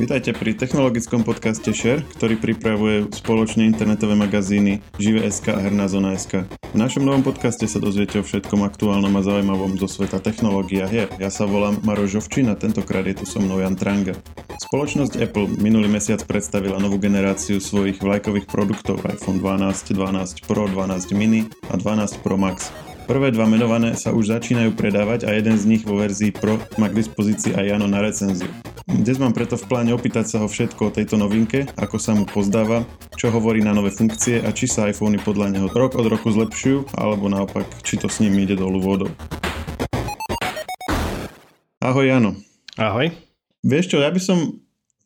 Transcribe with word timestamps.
Vítajte 0.00 0.32
pri 0.32 0.56
technologickom 0.56 1.20
podcaste 1.20 1.68
Share, 1.76 2.00
ktorý 2.16 2.40
pripravuje 2.40 3.12
spoločne 3.12 3.68
internetové 3.68 4.16
magazíny 4.16 4.80
Žive.sk 4.96 5.52
a 5.52 5.60
Herná 5.60 5.84
zona.sk. 5.84 6.48
V 6.48 6.76
našom 6.80 7.04
novom 7.04 7.20
podcaste 7.20 7.68
sa 7.68 7.76
dozviete 7.76 8.16
o 8.16 8.24
všetkom 8.24 8.64
aktuálnom 8.64 9.12
a 9.12 9.20
zaujímavom 9.20 9.76
zo 9.76 9.84
sveta 9.84 10.16
technológií 10.24 10.80
a 10.80 10.88
hier. 10.88 11.12
Ja 11.20 11.28
sa 11.28 11.44
volám 11.44 11.76
Maro 11.84 12.08
Žovčin 12.08 12.48
a 12.48 12.56
tentokrát 12.56 13.04
je 13.04 13.20
tu 13.20 13.28
so 13.28 13.36
mnou 13.36 13.60
Jan 13.60 13.76
Tranga. 13.76 14.16
Spoločnosť 14.64 15.20
Apple 15.20 15.60
minulý 15.60 15.92
mesiac 15.92 16.24
predstavila 16.24 16.80
novú 16.80 16.96
generáciu 16.96 17.60
svojich 17.60 18.00
vlajkových 18.00 18.48
produktov 18.48 19.04
iPhone 19.04 19.44
12, 19.44 19.92
12 19.92 20.48
Pro, 20.48 20.72
12 20.72 21.12
mini 21.12 21.52
a 21.68 21.76
12 21.76 22.24
Pro 22.24 22.40
Max. 22.40 22.72
Prvé 23.04 23.28
dva 23.28 23.44
menované 23.44 23.92
sa 23.92 24.16
už 24.16 24.32
začínajú 24.40 24.72
predávať 24.72 25.28
a 25.28 25.36
jeden 25.36 25.60
z 25.60 25.68
nich 25.68 25.84
vo 25.84 26.00
verzii 26.00 26.32
Pro 26.32 26.56
má 26.80 26.88
k 26.88 26.96
dispozícii 26.96 27.52
aj 27.52 27.76
Jano 27.76 27.84
na 27.92 28.00
recenziu. 28.00 28.48
Dnes 28.82 29.14
mám 29.22 29.30
preto 29.30 29.54
v 29.54 29.62
pláne 29.70 29.94
opýtať 29.94 30.26
sa 30.26 30.36
ho 30.42 30.50
všetko 30.50 30.90
o 30.90 30.94
tejto 30.94 31.14
novinke, 31.14 31.70
ako 31.78 32.02
sa 32.02 32.18
mu 32.18 32.26
pozdáva, 32.26 32.82
čo 33.14 33.30
hovorí 33.30 33.62
na 33.62 33.70
nové 33.70 33.94
funkcie 33.94 34.42
a 34.42 34.50
či 34.50 34.66
sa 34.66 34.90
iPhony 34.90 35.22
podľa 35.22 35.54
neho 35.54 35.70
rok 35.70 35.94
od 35.94 36.10
roku 36.10 36.34
zlepšujú, 36.34 36.98
alebo 36.98 37.30
naopak, 37.30 37.62
či 37.86 37.94
to 37.94 38.10
s 38.10 38.18
ním 38.18 38.34
ide 38.42 38.58
dolu 38.58 38.82
vodou. 38.82 39.10
Ahoj 41.78 42.10
Jano. 42.10 42.34
Ahoj. 42.74 43.14
Vieš 43.62 43.94
čo, 43.94 44.02
ja 44.02 44.10
by 44.10 44.18
som 44.18 44.58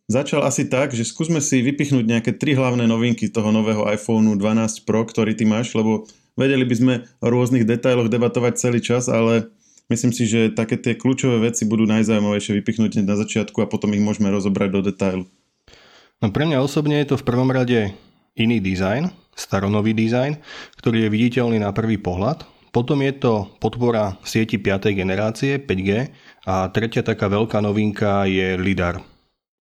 začal 0.08 0.48
asi 0.48 0.64
tak, 0.72 0.96
že 0.96 1.04
skúsme 1.04 1.44
si 1.44 1.60
vypichnúť 1.60 2.08
nejaké 2.08 2.32
tri 2.32 2.56
hlavné 2.56 2.88
novinky 2.88 3.28
toho 3.28 3.52
nového 3.52 3.84
iPhone 3.92 4.40
12 4.40 4.88
Pro, 4.88 5.04
ktorý 5.04 5.36
ty 5.36 5.44
máš, 5.44 5.77
lebo 5.77 6.08
Vedeli 6.36 6.68
by 6.68 6.74
sme 6.77 6.94
o 7.24 7.27
rôznych 7.32 7.64
detailoch 7.64 8.12
debatovať 8.12 8.60
celý 8.60 8.84
čas, 8.84 9.08
ale 9.08 9.48
myslím 9.92 10.12
si, 10.12 10.26
že 10.26 10.54
také 10.54 10.78
tie 10.78 10.98
kľúčové 10.98 11.50
veci 11.50 11.66
budú 11.66 11.86
najzaujímavejšie 11.86 12.52
vypichnúť 12.62 13.02
na 13.06 13.16
začiatku 13.19 13.62
a 13.62 13.70
potom 13.70 13.92
ich 13.94 14.02
môžeme 14.02 14.30
rozobrať 14.30 14.69
do 14.70 14.80
detailu. 14.83 15.24
No 16.22 16.33
pre 16.33 16.48
mňa 16.48 16.64
osobne 16.64 16.97
je 17.02 17.12
to 17.12 17.20
v 17.20 17.27
prvom 17.28 17.52
rade 17.52 17.92
iný 18.36 18.58
dizajn, 18.61 19.12
staronový 19.36 19.92
dizajn, 19.92 20.41
ktorý 20.80 21.06
je 21.06 21.12
viditeľný 21.12 21.58
na 21.61 21.70
prvý 21.70 22.00
pohľad. 22.00 22.48
Potom 22.72 23.00
je 23.00 23.12
to 23.16 23.48
podpora 23.61 24.20
sieti 24.20 24.61
5. 24.61 24.92
generácie 24.92 25.56
5G 25.61 26.12
a 26.44 26.68
tretia 26.68 27.00
taká 27.00 27.28
veľká 27.33 27.64
novinka 27.64 28.28
je 28.28 28.56
LIDAR. 28.61 29.00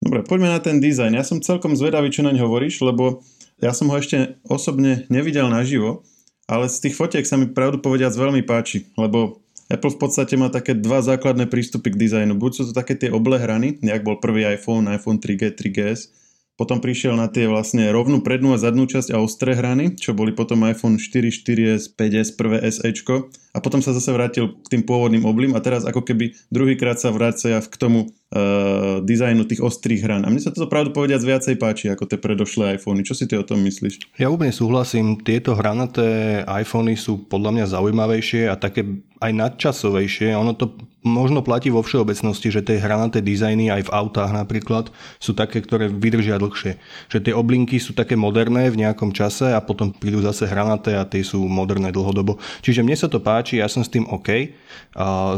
Dobre, 0.02 0.24
poďme 0.24 0.48
na 0.50 0.60
ten 0.60 0.80
dizajn. 0.80 1.14
Ja 1.14 1.24
som 1.24 1.44
celkom 1.44 1.76
zvedavý, 1.76 2.08
čo 2.08 2.24
naň 2.24 2.40
hovoríš, 2.40 2.80
lebo 2.80 3.20
ja 3.60 3.76
som 3.76 3.92
ho 3.92 3.96
ešte 4.00 4.40
osobne 4.48 5.04
nevidel 5.12 5.46
naživo 5.52 6.02
ale 6.50 6.66
z 6.66 6.88
tých 6.88 6.98
fotiek 6.98 7.24
sa 7.24 7.38
mi 7.38 7.50
pravdu 7.50 7.78
povediac 7.78 8.10
veľmi 8.12 8.42
páči, 8.42 8.90
lebo 8.98 9.41
Apple 9.72 9.96
v 9.96 10.00
podstate 10.04 10.36
má 10.36 10.52
také 10.52 10.76
dva 10.76 11.00
základné 11.00 11.48
prístupy 11.48 11.96
k 11.96 12.00
dizajnu. 12.04 12.36
Buď 12.36 12.50
sú 12.52 12.62
to 12.68 12.72
také 12.76 12.92
tie 12.92 13.08
oblehrány, 13.08 13.80
nejak 13.80 14.04
bol 14.04 14.20
prvý 14.20 14.44
iPhone, 14.44 14.84
iPhone 14.92 15.16
3G, 15.16 15.56
3GS, 15.56 16.12
potom 16.60 16.84
prišiel 16.84 17.16
na 17.16 17.32
tie 17.32 17.48
vlastne 17.48 17.88
rovnú 17.88 18.20
prednú 18.20 18.52
a 18.52 18.60
zadnú 18.60 18.84
časť 18.84 19.16
a 19.16 19.24
ostré 19.24 19.56
hrany, 19.56 19.96
čo 19.96 20.12
boli 20.12 20.36
potom 20.36 20.68
iPhone 20.68 21.00
4, 21.00 21.32
4S, 21.32 21.96
5S, 21.96 22.36
prvé 22.36 22.60
SEčko 22.68 23.32
a 23.56 23.58
potom 23.64 23.80
sa 23.80 23.96
zase 23.96 24.12
vrátil 24.12 24.60
k 24.60 24.76
tým 24.76 24.84
pôvodným 24.84 25.24
oblím 25.24 25.56
a 25.56 25.64
teraz 25.64 25.88
ako 25.88 26.04
keby 26.04 26.36
druhýkrát 26.52 27.00
sa 27.00 27.08
vracia 27.08 27.56
k 27.64 27.76
tomu 27.80 28.12
uh, 28.32 29.04
dizajnu 29.04 29.44
tých 29.44 29.60
ostrých 29.60 30.02
hran. 30.02 30.24
A 30.24 30.32
mne 30.32 30.40
sa 30.40 30.50
toto 30.50 30.72
pravdu 30.72 30.90
povediac 30.90 31.20
viacej 31.20 31.60
páči 31.60 31.92
ako 31.92 32.08
tie 32.08 32.18
predošlé 32.18 32.80
iPhony. 32.80 33.04
Čo 33.04 33.14
si 33.14 33.28
ty 33.28 33.36
o 33.36 33.44
tom 33.44 33.60
myslíš? 33.62 34.16
Ja 34.16 34.32
úplne 34.32 34.50
súhlasím. 34.50 35.20
Tieto 35.20 35.52
hranaté 35.52 36.40
iPhony 36.48 36.96
sú 36.96 37.28
podľa 37.28 37.50
mňa 37.60 37.66
zaujímavejšie 37.76 38.48
a 38.48 38.56
také 38.56 38.82
aj 39.22 39.30
nadčasovejšie. 39.30 40.34
Ono 40.34 40.56
to 40.58 40.74
možno 41.02 41.42
platí 41.42 41.70
vo 41.70 41.82
všeobecnosti, 41.82 42.50
že 42.50 42.62
tie 42.62 42.78
hranaté 42.78 43.18
dizajny 43.22 43.70
aj 43.74 43.90
v 43.90 43.94
autách 43.94 44.30
napríklad 44.30 44.90
sú 45.18 45.34
také, 45.34 45.58
ktoré 45.62 45.90
vydržia 45.90 46.38
dlhšie. 46.38 46.78
Že 47.10 47.18
tie 47.26 47.34
oblinky 47.34 47.82
sú 47.82 47.90
také 47.94 48.14
moderné 48.14 48.70
v 48.70 48.86
nejakom 48.86 49.10
čase 49.10 49.50
a 49.50 49.58
potom 49.58 49.90
prídu 49.90 50.22
zase 50.22 50.46
hranaté 50.46 50.94
a 50.94 51.06
tie 51.06 51.26
sú 51.26 51.42
moderné 51.46 51.90
dlhodobo. 51.90 52.38
Čiže 52.62 52.86
mne 52.86 52.94
sa 52.94 53.10
to 53.10 53.18
páči, 53.18 53.58
ja 53.58 53.66
som 53.66 53.82
s 53.82 53.90
tým 53.90 54.06
OK. 54.10 54.54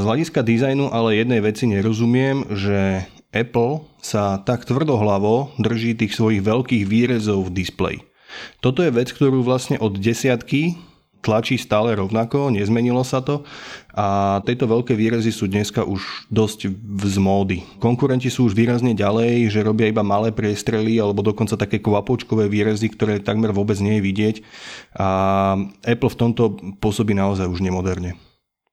Z 0.01 0.03
hľadiska 0.05 0.45
dizajnu 0.45 0.93
ale 0.93 1.21
jednej 1.21 1.41
veci 1.41 1.65
nerozumiem, 1.65 2.45
že 2.53 2.77
Apple 3.35 3.83
sa 3.99 4.39
tak 4.43 4.63
tvrdohlavo 4.63 5.59
drží 5.59 5.99
tých 5.99 6.15
svojich 6.15 6.45
veľkých 6.47 6.85
výrezov 6.87 7.51
v 7.51 7.55
displeji. 7.65 7.99
Toto 8.63 8.83
je 8.83 8.95
vec, 8.95 9.11
ktorú 9.11 9.43
vlastne 9.43 9.79
od 9.79 9.99
desiatky 9.99 10.79
tlačí 11.25 11.57
stále 11.57 11.97
rovnako, 11.97 12.53
nezmenilo 12.53 13.01
sa 13.01 13.25
to 13.25 13.49
a 13.97 14.39
tieto 14.45 14.69
veľké 14.69 14.93
výrezy 14.93 15.33
sú 15.33 15.49
dneska 15.49 15.81
už 15.81 16.29
dosť 16.29 16.69
z 17.01 17.17
módy. 17.17 17.65
Konkurenti 17.81 18.29
sú 18.29 18.45
už 18.45 18.53
výrazne 18.53 18.93
ďalej, 18.93 19.49
že 19.49 19.65
robia 19.65 19.89
iba 19.89 20.05
malé 20.05 20.37
priestrely 20.37 21.01
alebo 21.01 21.25
dokonca 21.25 21.57
také 21.57 21.81
kvapočkové 21.81 22.53
výrezy, 22.53 22.93
ktoré 22.93 23.25
takmer 23.25 23.57
vôbec 23.57 23.81
nie 23.81 23.97
je 23.99 24.05
vidieť 24.05 24.37
a 25.01 25.09
Apple 25.89 26.13
v 26.13 26.21
tomto 26.21 26.43
pôsobí 26.85 27.17
naozaj 27.17 27.49
už 27.49 27.65
nemoderne. 27.65 28.21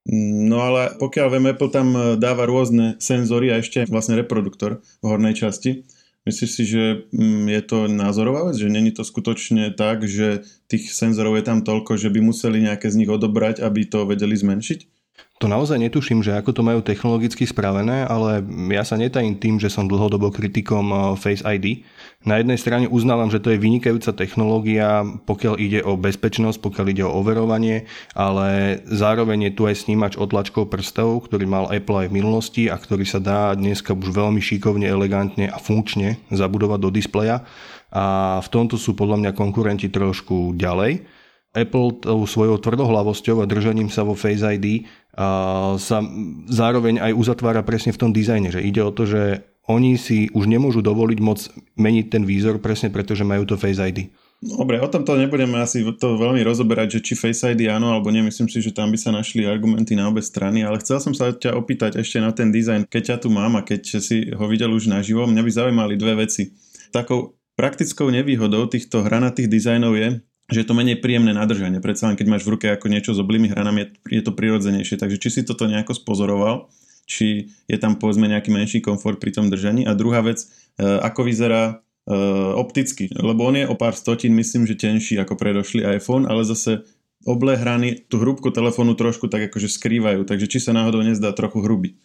No 0.10 0.58
ale 0.66 0.98
pokiaľ 0.98 1.28
viem, 1.30 1.46
Apple 1.54 1.70
tam 1.70 1.88
dáva 2.18 2.50
rôzne 2.50 2.98
senzory 2.98 3.54
a 3.54 3.62
ešte 3.62 3.86
vlastne 3.86 4.18
reproduktor 4.18 4.82
v 4.82 5.06
hornej 5.06 5.38
časti. 5.38 5.86
Myslíš 6.22 6.52
si, 6.54 6.64
že 6.70 6.84
mm, 7.10 7.50
je 7.50 7.62
to 7.66 7.78
názorová 7.90 8.50
vec, 8.50 8.58
že 8.58 8.70
není 8.70 8.94
to 8.94 9.02
skutočne 9.02 9.74
tak, 9.74 10.06
že 10.06 10.46
tých 10.70 10.94
senzorov 10.94 11.38
je 11.42 11.46
tam 11.46 11.66
toľko, 11.66 11.98
že 11.98 12.14
by 12.14 12.22
museli 12.22 12.62
nejaké 12.62 12.94
z 12.94 13.02
nich 13.02 13.10
odobrať, 13.10 13.62
aby 13.66 13.90
to 13.90 14.06
vedeli 14.06 14.38
zmenšiť? 14.38 15.01
To 15.42 15.50
naozaj 15.50 15.82
netuším, 15.82 16.22
že 16.22 16.38
ako 16.38 16.54
to 16.54 16.62
majú 16.62 16.86
technologicky 16.86 17.50
spravené, 17.50 18.06
ale 18.06 18.46
ja 18.70 18.86
sa 18.86 18.94
netajím 18.94 19.42
tým, 19.42 19.56
že 19.58 19.74
som 19.74 19.90
dlhodobo 19.90 20.30
kritikom 20.30 20.94
eh, 20.94 21.00
Face 21.18 21.42
ID. 21.42 21.82
Na 22.22 22.38
jednej 22.38 22.62
strane 22.62 22.86
uznávam, 22.86 23.34
že 23.34 23.42
to 23.42 23.50
je 23.50 23.58
vynikajúca 23.58 24.14
technológia, 24.14 25.02
pokiaľ 25.26 25.58
ide 25.58 25.82
o 25.82 25.98
bezpečnosť, 25.98 26.62
pokiaľ 26.62 26.86
ide 26.94 27.02
o 27.02 27.18
overovanie, 27.18 27.90
ale 28.14 28.78
zároveň 28.86 29.50
je 29.50 29.56
tu 29.58 29.66
aj 29.66 29.82
snímač 29.82 30.14
otlačkov 30.14 30.70
prstov, 30.70 31.26
ktorý 31.26 31.50
mal 31.50 31.66
Apple 31.74 32.06
aj 32.06 32.14
v 32.14 32.18
minulosti 32.22 32.64
a 32.70 32.78
ktorý 32.78 33.10
sa 33.10 33.18
dá 33.18 33.58
dneska 33.58 33.98
už 33.98 34.14
veľmi 34.14 34.38
šikovne, 34.38 34.86
elegantne 34.86 35.50
a 35.50 35.58
funkčne 35.58 36.22
zabudovať 36.30 36.80
do 36.86 36.94
displeja. 36.94 37.42
A 37.90 38.38
v 38.46 38.48
tomto 38.54 38.78
sú 38.78 38.94
podľa 38.94 39.18
mňa 39.26 39.32
konkurenti 39.34 39.90
trošku 39.90 40.54
ďalej. 40.54 41.21
Apple 41.52 42.00
tou 42.00 42.24
svojou 42.24 42.56
tvrdohlavosťou 42.64 43.44
a 43.44 43.50
držaním 43.50 43.92
sa 43.92 44.08
vo 44.08 44.16
Face 44.16 44.40
ID 44.40 44.88
a 45.12 45.76
sa 45.76 46.00
zároveň 46.48 47.04
aj 47.04 47.12
uzatvára 47.12 47.60
presne 47.68 47.92
v 47.92 48.00
tom 48.00 48.12
dizajne, 48.16 48.56
že 48.56 48.64
ide 48.64 48.80
o 48.80 48.96
to, 48.96 49.04
že 49.04 49.44
oni 49.68 50.00
si 50.00 50.32
už 50.32 50.48
nemôžu 50.48 50.80
dovoliť 50.80 51.20
moc 51.20 51.52
meniť 51.76 52.06
ten 52.08 52.24
výzor 52.24 52.64
presne 52.64 52.90
preto, 52.90 53.14
že 53.14 53.28
majú 53.28 53.44
to 53.44 53.60
Face 53.60 53.84
ID. 53.84 54.08
Dobre, 54.42 54.82
o 54.82 54.90
tomto 54.90 55.14
nebudeme 55.22 55.62
asi 55.62 55.86
to 56.02 56.18
veľmi 56.18 56.42
rozoberať, 56.42 56.98
že 56.98 57.00
či 57.06 57.14
Face 57.14 57.46
ID 57.46 57.70
áno 57.70 57.94
alebo 57.94 58.10
nie. 58.10 58.26
Myslím 58.26 58.50
si, 58.50 58.58
že 58.58 58.74
tam 58.74 58.90
by 58.90 58.98
sa 58.98 59.14
našli 59.14 59.46
argumenty 59.46 59.94
na 59.94 60.10
obe 60.10 60.24
strany, 60.24 60.66
ale 60.66 60.82
chcel 60.82 60.98
som 60.98 61.14
sa 61.14 61.30
ťa 61.30 61.54
opýtať 61.54 62.02
ešte 62.02 62.18
na 62.18 62.34
ten 62.34 62.50
dizajn. 62.50 62.90
Keď 62.90 63.04
ťa 63.06 63.18
tu 63.22 63.30
mám 63.30 63.54
a 63.60 63.62
keď 63.62 64.02
si 64.02 64.34
ho 64.34 64.46
videl 64.50 64.74
už 64.74 64.90
naživo, 64.90 65.30
mňa 65.30 65.46
by 65.46 65.52
zaujímali 65.52 65.94
dve 65.94 66.26
veci. 66.26 66.58
Takou 66.90 67.38
praktickou 67.54 68.10
nevýhodou 68.10 68.66
týchto 68.66 69.06
hranatých 69.06 69.46
dizajnov 69.46 69.94
je, 69.94 70.26
že 70.52 70.62
je 70.62 70.68
to 70.68 70.76
menej 70.76 71.00
príjemné 71.00 71.32
nadržanie. 71.32 71.80
Predsa 71.80 72.12
len 72.12 72.20
keď 72.20 72.28
máš 72.28 72.44
v 72.44 72.60
ruke 72.60 72.68
ako 72.68 72.92
niečo 72.92 73.16
s 73.16 73.24
oblými 73.24 73.48
hranami, 73.48 73.96
je, 74.12 74.22
to 74.22 74.36
prirodzenejšie. 74.36 75.00
Takže 75.00 75.18
či 75.18 75.30
si 75.32 75.42
toto 75.48 75.66
nejako 75.66 75.96
spozoroval, 75.96 76.68
či 77.08 77.56
je 77.72 77.78
tam 77.80 77.96
povedzme 77.96 78.28
nejaký 78.28 78.52
menší 78.52 78.80
komfort 78.84 79.18
pri 79.18 79.32
tom 79.32 79.48
držaní. 79.48 79.88
A 79.88 79.96
druhá 79.96 80.20
vec, 80.20 80.44
e, 80.44 80.84
ako 80.84 81.24
vyzerá 81.24 81.64
e, 81.72 82.14
opticky, 82.60 83.08
lebo 83.16 83.48
on 83.48 83.56
je 83.56 83.66
o 83.66 83.80
pár 83.80 83.96
stotín, 83.96 84.36
myslím, 84.36 84.68
že 84.68 84.76
tenší 84.76 85.16
ako 85.24 85.40
predošlý 85.40 85.88
iPhone, 85.88 86.28
ale 86.28 86.44
zase 86.44 86.84
oblé 87.24 87.56
hrany 87.56 88.04
tú 88.12 88.20
hrúbku 88.20 88.52
telefónu 88.52 88.98
trošku 88.98 89.32
tak 89.32 89.48
akože 89.48 89.72
skrývajú, 89.72 90.28
takže 90.28 90.50
či 90.52 90.60
sa 90.60 90.76
náhodou 90.76 91.06
nezdá 91.06 91.32
trochu 91.32 91.64
hrubý. 91.64 91.96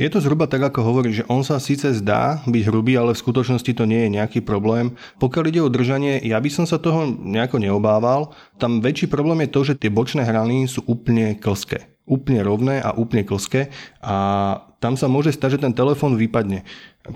Je 0.00 0.08
to 0.08 0.24
zhruba 0.24 0.48
tak, 0.48 0.64
ako 0.64 0.80
hovorí, 0.80 1.12
že 1.12 1.28
on 1.28 1.44
sa 1.44 1.60
síce 1.60 1.92
zdá 1.92 2.40
byť 2.48 2.72
hrubý, 2.72 2.96
ale 2.96 3.12
v 3.12 3.20
skutočnosti 3.20 3.68
to 3.68 3.84
nie 3.84 4.08
je 4.08 4.16
nejaký 4.16 4.40
problém. 4.40 4.96
Pokiaľ 5.20 5.44
ide 5.52 5.60
o 5.60 5.68
držanie, 5.68 6.24
ja 6.24 6.40
by 6.40 6.48
som 6.48 6.64
sa 6.64 6.80
toho 6.80 7.04
nejako 7.04 7.60
neobával. 7.60 8.32
Tam 8.56 8.80
väčší 8.80 9.12
problém 9.12 9.44
je 9.44 9.52
to, 9.52 9.60
že 9.60 9.76
tie 9.76 9.92
bočné 9.92 10.24
hrany 10.24 10.64
sú 10.64 10.80
úplne 10.88 11.36
klské. 11.36 11.92
Úplne 12.08 12.40
rovné 12.40 12.74
a 12.80 12.96
úplne 12.96 13.28
klské 13.28 13.68
a 14.00 14.16
tam 14.80 14.96
sa 14.96 15.04
môže 15.04 15.36
stať, 15.36 15.60
že 15.60 15.68
ten 15.68 15.76
telefón 15.76 16.16
vypadne. 16.16 16.64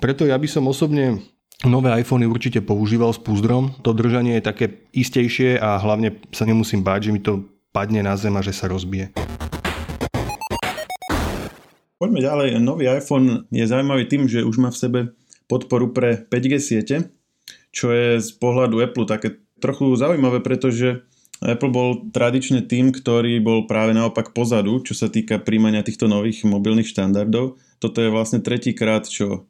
Preto 0.05 0.29
ja 0.29 0.37
by 0.37 0.45
som 0.45 0.69
osobne 0.69 1.25
Nové 1.65 1.89
iPhony 1.97 2.29
určite 2.29 2.61
používal 2.61 3.15
s 3.15 3.23
púzdrom. 3.23 3.73
To 3.81 3.97
držanie 3.97 4.37
je 4.37 4.45
také 4.45 4.67
istejšie 4.93 5.57
a 5.57 5.81
hlavne 5.81 6.21
sa 6.35 6.45
nemusím 6.45 6.85
báť, 6.85 7.09
že 7.09 7.13
mi 7.15 7.23
to 7.25 7.49
padne 7.73 8.05
na 8.05 8.19
zem 8.21 8.35
a 8.37 8.45
že 8.45 8.53
sa 8.53 8.69
rozbije. 8.69 9.34
Poďme 12.05 12.21
ďalej. 12.21 12.61
Nový 12.61 12.85
iPhone 12.93 13.49
je 13.49 13.65
zaujímavý 13.65 14.05
tým, 14.05 14.29
že 14.29 14.45
už 14.45 14.61
má 14.61 14.69
v 14.69 14.77
sebe 14.77 15.01
podporu 15.49 15.89
pre 15.89 16.21
5G 16.29 16.61
siete, 16.61 17.09
čo 17.73 17.97
je 17.97 18.21
z 18.21 18.29
pohľadu 18.37 18.77
Apple 18.85 19.09
také 19.09 19.41
trochu 19.57 19.89
zaujímavé, 19.97 20.45
pretože 20.45 21.01
Apple 21.41 21.73
bol 21.73 22.13
tradične 22.13 22.61
tým, 22.61 22.93
ktorý 22.93 23.41
bol 23.41 23.65
práve 23.65 23.97
naopak 23.97 24.37
pozadu, 24.37 24.85
čo 24.85 24.93
sa 24.93 25.09
týka 25.09 25.41
príjmania 25.41 25.81
týchto 25.81 26.05
nových 26.05 26.45
mobilných 26.45 26.93
štandardov. 26.93 27.57
Toto 27.81 27.99
je 28.05 28.13
vlastne 28.13 28.45
tretíkrát, 28.45 29.09
čo 29.09 29.49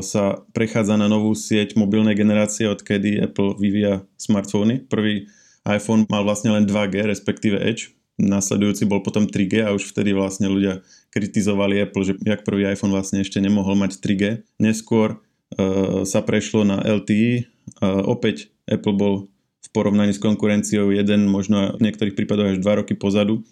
sa 0.00 0.40
prechádza 0.56 0.96
na 0.96 1.04
novú 1.04 1.36
sieť 1.36 1.76
mobilnej 1.76 2.16
generácie, 2.16 2.64
odkedy 2.64 3.20
Apple 3.28 3.60
vyvíja 3.60 4.08
smartfóny. 4.16 4.88
Prvý 4.88 5.28
iPhone 5.68 6.08
mal 6.08 6.24
vlastne 6.24 6.48
len 6.48 6.64
2G, 6.64 7.04
respektíve 7.04 7.60
Edge. 7.60 7.92
Nasledujúci 8.18 8.82
bol 8.90 8.98
potom 8.98 9.30
3G 9.30 9.62
a 9.62 9.70
už 9.70 9.94
vtedy 9.94 10.10
vlastne 10.10 10.50
ľudia 10.50 10.82
kritizovali 11.14 11.86
Apple, 11.86 12.02
že 12.02 12.12
jak 12.26 12.42
prvý 12.42 12.66
iPhone 12.66 12.90
vlastne 12.90 13.22
ešte 13.22 13.38
nemohol 13.38 13.78
mať 13.78 14.02
3G. 14.02 14.22
Neskôr 14.58 15.22
uh, 15.22 16.02
sa 16.02 16.20
prešlo 16.26 16.66
na 16.66 16.82
LTE. 16.82 17.46
Uh, 17.78 18.02
opäť 18.10 18.50
Apple 18.66 18.98
bol 18.98 19.14
v 19.62 19.68
porovnaní 19.70 20.10
s 20.10 20.18
konkurenciou 20.18 20.90
jeden, 20.90 21.30
možno 21.30 21.78
v 21.78 21.86
niektorých 21.86 22.18
prípadoch 22.18 22.54
až 22.54 22.58
2 22.58 22.80
roky 22.82 22.98
pozadu. 22.98 23.46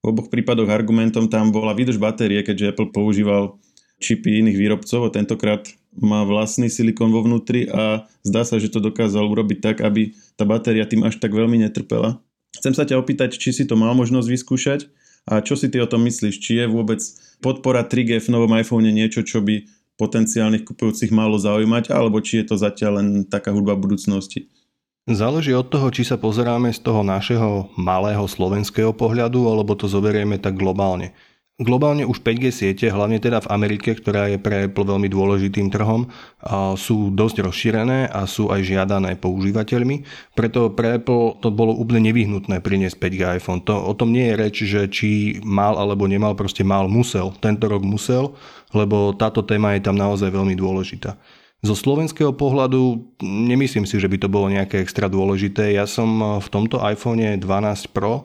V 0.00 0.12
oboch 0.12 0.28
prípadoch 0.28 0.68
argumentom 0.68 1.32
tam 1.32 1.48
bola 1.48 1.72
výdrž 1.72 1.96
batérie, 1.96 2.44
keďže 2.44 2.76
Apple 2.76 2.92
používal 2.92 3.56
čipy 4.00 4.40
iných 4.40 4.56
výrobcov 4.56 5.00
a 5.08 5.12
tentokrát 5.12 5.68
má 5.96 6.24
vlastný 6.24 6.72
silikon 6.72 7.12
vo 7.12 7.20
vnútri 7.20 7.68
a 7.68 8.08
zdá 8.24 8.48
sa, 8.48 8.56
že 8.56 8.72
to 8.72 8.80
dokázal 8.80 9.28
urobiť 9.28 9.58
tak, 9.60 9.76
aby 9.84 10.16
tá 10.40 10.48
batéria 10.48 10.88
tým 10.88 11.04
až 11.04 11.20
tak 11.20 11.36
veľmi 11.36 11.60
netrpela. 11.60 12.20
Chcem 12.56 12.74
sa 12.74 12.82
ťa 12.82 12.98
opýtať, 12.98 13.38
či 13.38 13.54
si 13.54 13.64
to 13.68 13.78
mal 13.78 13.94
možnosť 13.94 14.26
vyskúšať 14.26 14.80
a 15.30 15.44
čo 15.44 15.54
si 15.54 15.70
ty 15.70 15.78
o 15.78 15.86
tom 15.86 16.02
myslíš? 16.08 16.40
Či 16.40 16.64
je 16.64 16.66
vôbec 16.66 17.00
podpora 17.44 17.86
3G 17.86 18.18
v 18.24 18.32
novom 18.32 18.52
iPhone 18.56 18.88
niečo, 18.88 19.22
čo 19.22 19.44
by 19.44 19.62
potenciálnych 20.00 20.64
kupujúcich 20.64 21.12
malo 21.12 21.36
zaujímať, 21.36 21.92
alebo 21.92 22.24
či 22.24 22.40
je 22.40 22.50
to 22.50 22.56
zatiaľ 22.56 23.04
len 23.04 23.08
taká 23.28 23.52
hudba 23.52 23.76
budúcnosti? 23.76 24.48
Záleží 25.04 25.52
od 25.52 25.68
toho, 25.68 25.92
či 25.92 26.04
sa 26.04 26.16
pozeráme 26.16 26.72
z 26.72 26.80
toho 26.80 27.04
našeho 27.04 27.72
malého 27.76 28.24
slovenského 28.24 28.96
pohľadu, 28.96 29.48
alebo 29.48 29.76
to 29.76 29.88
zoberieme 29.88 30.40
tak 30.40 30.56
globálne. 30.56 31.12
Globálne 31.60 32.08
už 32.08 32.24
5G 32.24 32.48
siete, 32.56 32.88
hlavne 32.88 33.20
teda 33.20 33.44
v 33.44 33.52
Amerike, 33.52 33.92
ktorá 33.92 34.32
je 34.32 34.40
pre 34.40 34.64
Apple 34.64 34.80
veľmi 34.80 35.12
dôležitým 35.12 35.68
trhom, 35.68 36.08
sú 36.80 37.12
dosť 37.12 37.44
rozšírené 37.44 38.08
a 38.08 38.24
sú 38.24 38.48
aj 38.48 38.64
žiadané 38.64 39.20
používateľmi. 39.20 40.08
Preto 40.32 40.72
pre 40.72 40.96
Apple 40.96 41.36
to 41.44 41.52
bolo 41.52 41.76
úplne 41.76 42.08
nevyhnutné 42.08 42.64
priniesť 42.64 42.96
5G 42.96 43.20
iPhone. 43.36 43.60
To, 43.68 43.76
o 43.76 43.92
tom 43.92 44.08
nie 44.08 44.32
je 44.32 44.38
reč, 44.40 44.56
že 44.64 44.88
či 44.88 45.36
mal 45.44 45.76
alebo 45.76 46.08
nemal, 46.08 46.32
proste 46.32 46.64
mal, 46.64 46.88
musel. 46.88 47.28
Tento 47.44 47.68
rok 47.68 47.84
musel, 47.84 48.32
lebo 48.72 49.12
táto 49.12 49.44
téma 49.44 49.76
je 49.76 49.84
tam 49.84 50.00
naozaj 50.00 50.32
veľmi 50.32 50.56
dôležitá. 50.56 51.20
Zo 51.60 51.76
slovenského 51.76 52.32
pohľadu 52.32 53.12
nemyslím 53.20 53.84
si, 53.84 54.00
že 54.00 54.08
by 54.08 54.16
to 54.16 54.32
bolo 54.32 54.48
nejaké 54.48 54.80
extra 54.80 55.12
dôležité. 55.12 55.76
Ja 55.76 55.84
som 55.84 56.40
v 56.40 56.48
tomto 56.48 56.80
iPhone 56.80 57.20
12 57.20 57.44
Pro 57.92 58.24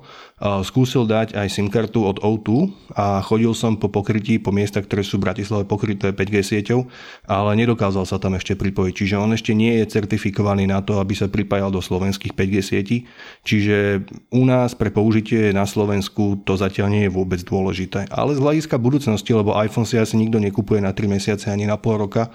skúsil 0.64 1.04
dať 1.04 1.36
aj 1.36 1.48
SIM 1.52 1.68
kartu 1.68 2.08
od 2.08 2.24
O2 2.24 2.72
a 2.96 3.20
chodil 3.20 3.52
som 3.52 3.76
po 3.76 3.92
pokrytí, 3.92 4.40
po 4.40 4.56
miestach, 4.56 4.88
ktoré 4.88 5.04
sú 5.04 5.20
v 5.20 5.28
Bratislave 5.28 5.68
pokryté 5.68 6.16
5G 6.16 6.48
sieťou, 6.48 6.88
ale 7.28 7.60
nedokázal 7.60 8.08
sa 8.08 8.24
tam 8.24 8.40
ešte 8.40 8.56
pripojiť. 8.56 8.94
Čiže 9.04 9.16
on 9.20 9.36
ešte 9.36 9.52
nie 9.52 9.84
je 9.84 9.92
certifikovaný 9.92 10.64
na 10.72 10.80
to, 10.80 11.04
aby 11.04 11.12
sa 11.12 11.28
pripájal 11.28 11.76
do 11.76 11.84
slovenských 11.84 12.32
5G 12.32 12.56
sietí. 12.64 13.04
Čiže 13.44 14.08
u 14.32 14.48
nás 14.48 14.80
pre 14.80 14.96
použitie 14.96 15.52
na 15.52 15.68
Slovensku 15.68 16.40
to 16.48 16.56
zatiaľ 16.56 16.88
nie 16.88 17.04
je 17.04 17.12
vôbec 17.12 17.44
dôležité. 17.44 18.08
Ale 18.16 18.32
z 18.32 18.40
hľadiska 18.40 18.80
budúcnosti, 18.80 19.36
lebo 19.36 19.60
iPhone 19.60 19.84
si 19.84 20.00
asi 20.00 20.16
nikto 20.16 20.40
nekupuje 20.40 20.80
na 20.80 20.96
3 20.96 21.20
mesiace 21.20 21.52
ani 21.52 21.68
na 21.68 21.76
pol 21.76 22.00
roka, 22.00 22.32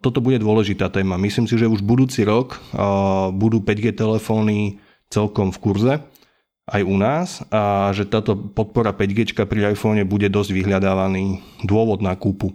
toto 0.00 0.24
bude 0.24 0.40
dôležitá 0.40 0.88
téma. 0.88 1.20
Myslím 1.20 1.44
si, 1.44 1.60
že 1.60 1.68
už 1.68 1.84
budúci 1.84 2.24
rok 2.24 2.56
budú 3.36 3.60
5G 3.60 3.92
telefóny 3.92 4.80
celkom 5.12 5.52
v 5.52 5.58
kurze 5.60 5.94
aj 6.70 6.82
u 6.86 6.96
nás 6.96 7.42
a 7.50 7.90
že 7.90 8.06
táto 8.06 8.38
podpora 8.38 8.94
5G 8.94 9.34
pri 9.44 9.74
iPhone 9.74 10.00
bude 10.06 10.30
dosť 10.30 10.50
vyhľadávaný 10.54 11.42
dôvod 11.66 11.98
na 12.00 12.14
kúpu. 12.14 12.54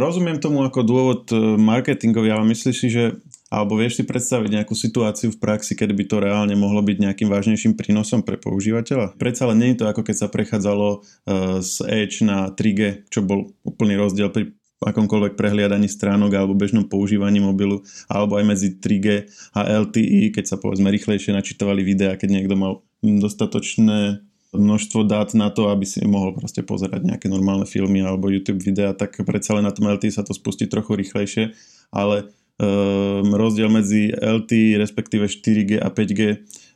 Rozumiem 0.00 0.40
tomu 0.40 0.64
ako 0.64 0.80
dôvod 0.80 1.22
e, 1.28 1.36
marketingový, 1.60 2.32
ale 2.32 2.56
myslíš 2.56 2.76
si, 2.76 2.88
že 2.88 3.20
alebo 3.52 3.76
vieš 3.76 4.00
si 4.00 4.08
predstaviť 4.08 4.48
nejakú 4.48 4.72
situáciu 4.72 5.28
v 5.28 5.36
praxi, 5.36 5.76
kedy 5.76 5.92
by 5.92 6.04
to 6.08 6.16
reálne 6.24 6.56
mohlo 6.56 6.80
byť 6.80 6.96
nejakým 6.96 7.28
vážnejším 7.28 7.76
prínosom 7.76 8.24
pre 8.24 8.40
používateľa? 8.40 9.12
Predsa 9.20 9.44
ale 9.44 9.60
nie 9.60 9.68
je 9.76 9.84
to 9.84 9.92
ako 9.92 10.08
keď 10.08 10.16
sa 10.16 10.32
prechádzalo 10.32 10.88
e, 10.88 10.98
z 11.60 11.74
Edge 11.84 12.24
na 12.24 12.48
3G, 12.48 13.12
čo 13.12 13.20
bol 13.20 13.52
úplný 13.60 14.00
rozdiel 14.00 14.32
pri 14.32 14.56
akomkoľvek 14.86 15.38
prehliadaní 15.38 15.86
stránok 15.86 16.32
alebo 16.34 16.58
bežnom 16.58 16.86
používaní 16.86 17.38
mobilu, 17.38 17.82
alebo 18.10 18.38
aj 18.38 18.44
medzi 18.44 18.68
3G 18.78 19.30
a 19.54 19.60
LTE, 19.82 20.34
keď 20.34 20.44
sa 20.44 20.56
povedzme 20.58 20.90
rýchlejšie 20.90 21.32
načítovali 21.34 21.82
videá, 21.86 22.14
keď 22.18 22.28
niekto 22.30 22.54
mal 22.54 22.72
dostatočné 23.02 24.22
množstvo 24.52 25.08
dát 25.08 25.32
na 25.32 25.48
to, 25.48 25.72
aby 25.72 25.88
si 25.88 26.04
mohol 26.04 26.36
proste 26.36 26.60
pozerať 26.60 27.08
nejaké 27.08 27.26
normálne 27.32 27.64
filmy 27.64 28.04
alebo 28.04 28.28
YouTube 28.28 28.60
videá, 28.60 28.92
tak 28.92 29.16
predsa 29.24 29.56
len 29.56 29.64
na 29.64 29.72
tom 29.72 29.88
LTE 29.88 30.12
sa 30.12 30.22
to 30.22 30.36
spustí 30.36 30.68
trochu 30.68 30.92
rýchlejšie, 30.92 31.56
ale 31.88 32.28
um, 32.60 33.32
rozdiel 33.32 33.72
medzi 33.72 34.12
LTE, 34.12 34.76
respektíve 34.76 35.24
4G 35.24 35.80
a 35.80 35.88
5G 35.88 36.20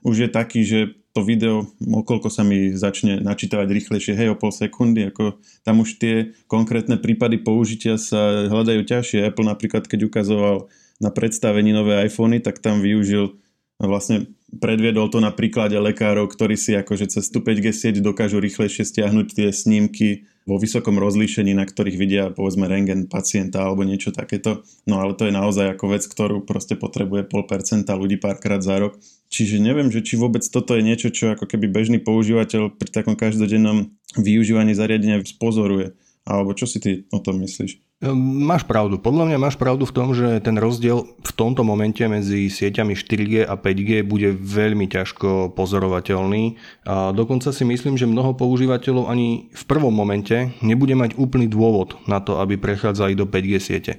už 0.08 0.16
je 0.24 0.28
taký, 0.32 0.60
že 0.64 0.78
to 1.16 1.24
video, 1.24 1.64
okolko 1.80 2.28
sa 2.28 2.44
mi 2.44 2.76
začne 2.76 3.24
načítavať 3.24 3.64
rýchlejšie, 3.72 4.12
hej, 4.12 4.28
o 4.28 4.36
pol 4.36 4.52
sekundy, 4.52 5.08
ako 5.08 5.40
tam 5.64 5.80
už 5.80 5.96
tie 5.96 6.36
konkrétne 6.44 7.00
prípady 7.00 7.40
použitia 7.40 7.96
sa 7.96 8.44
hľadajú 8.52 8.84
ťažšie. 8.84 9.24
Apple 9.24 9.48
napríklad, 9.48 9.88
keď 9.88 10.12
ukazoval 10.12 10.68
na 11.00 11.08
predstavení 11.08 11.72
nové 11.72 11.96
iPhony, 12.04 12.44
tak 12.44 12.60
tam 12.60 12.84
využil 12.84 13.40
vlastne 13.80 14.36
predviedol 14.56 15.08
to 15.12 15.20
na 15.20 15.32
príklade 15.32 15.76
lekárov, 15.76 16.28
ktorí 16.32 16.56
si 16.56 16.72
akože 16.72 17.12
cez 17.12 17.28
tú 17.28 17.44
5G 17.44 17.72
sieť 17.72 17.96
dokážu 18.00 18.40
rýchlejšie 18.40 18.88
stiahnuť 18.88 19.26
tie 19.32 19.48
snímky 19.52 20.24
vo 20.46 20.56
vysokom 20.62 20.96
rozlíšení, 20.96 21.52
na 21.52 21.66
ktorých 21.66 21.98
vidia 21.98 22.24
povedzme 22.30 22.70
rengen 22.70 23.10
pacienta 23.10 23.66
alebo 23.66 23.82
niečo 23.82 24.14
takéto. 24.14 24.62
No 24.86 25.02
ale 25.02 25.18
to 25.18 25.26
je 25.26 25.34
naozaj 25.34 25.74
ako 25.74 25.84
vec, 25.90 26.06
ktorú 26.06 26.46
proste 26.46 26.78
potrebuje 26.78 27.26
pol 27.26 27.44
percenta 27.44 27.98
ľudí 27.98 28.16
párkrát 28.22 28.62
za 28.62 28.78
rok. 28.78 28.94
Čiže 29.26 29.58
neviem, 29.58 29.90
že 29.90 30.06
či 30.06 30.14
vôbec 30.14 30.42
toto 30.46 30.78
je 30.78 30.86
niečo, 30.86 31.10
čo 31.10 31.34
ako 31.34 31.50
keby 31.50 31.66
bežný 31.66 31.98
používateľ 31.98 32.74
pri 32.78 32.88
takom 32.94 33.18
každodennom 33.18 33.90
využívaní 34.14 34.72
zariadenia 34.72 35.20
spozoruje. 35.26 35.92
Alebo 36.26 36.58
čo 36.58 36.66
si 36.66 36.82
ty 36.82 37.06
o 37.14 37.22
tom 37.22 37.38
myslíš? 37.42 37.86
Ehm, 38.04 38.44
máš 38.44 38.68
pravdu. 38.68 39.00
Podľa 39.00 39.24
mňa 39.30 39.38
máš 39.40 39.56
pravdu 39.56 39.88
v 39.88 39.94
tom, 39.96 40.12
že 40.12 40.44
ten 40.44 40.60
rozdiel 40.60 41.06
v 41.06 41.32
tomto 41.32 41.64
momente 41.64 42.04
medzi 42.04 42.52
sieťami 42.52 42.92
4G 42.92 43.48
a 43.48 43.56
5G 43.56 44.04
bude 44.04 44.36
veľmi 44.36 44.84
ťažko 44.84 45.56
pozorovateľný. 45.56 46.60
A 46.84 47.16
dokonca 47.16 47.54
si 47.56 47.64
myslím, 47.64 47.96
že 47.96 48.04
mnoho 48.04 48.36
používateľov 48.36 49.08
ani 49.08 49.48
v 49.48 49.64
prvom 49.64 49.94
momente 49.94 50.52
nebude 50.60 50.92
mať 50.92 51.16
úplný 51.16 51.48
dôvod 51.48 51.96
na 52.04 52.20
to, 52.20 52.36
aby 52.36 52.60
prechádzali 52.60 53.16
do 53.16 53.24
5G 53.24 53.52
siete. 53.64 53.92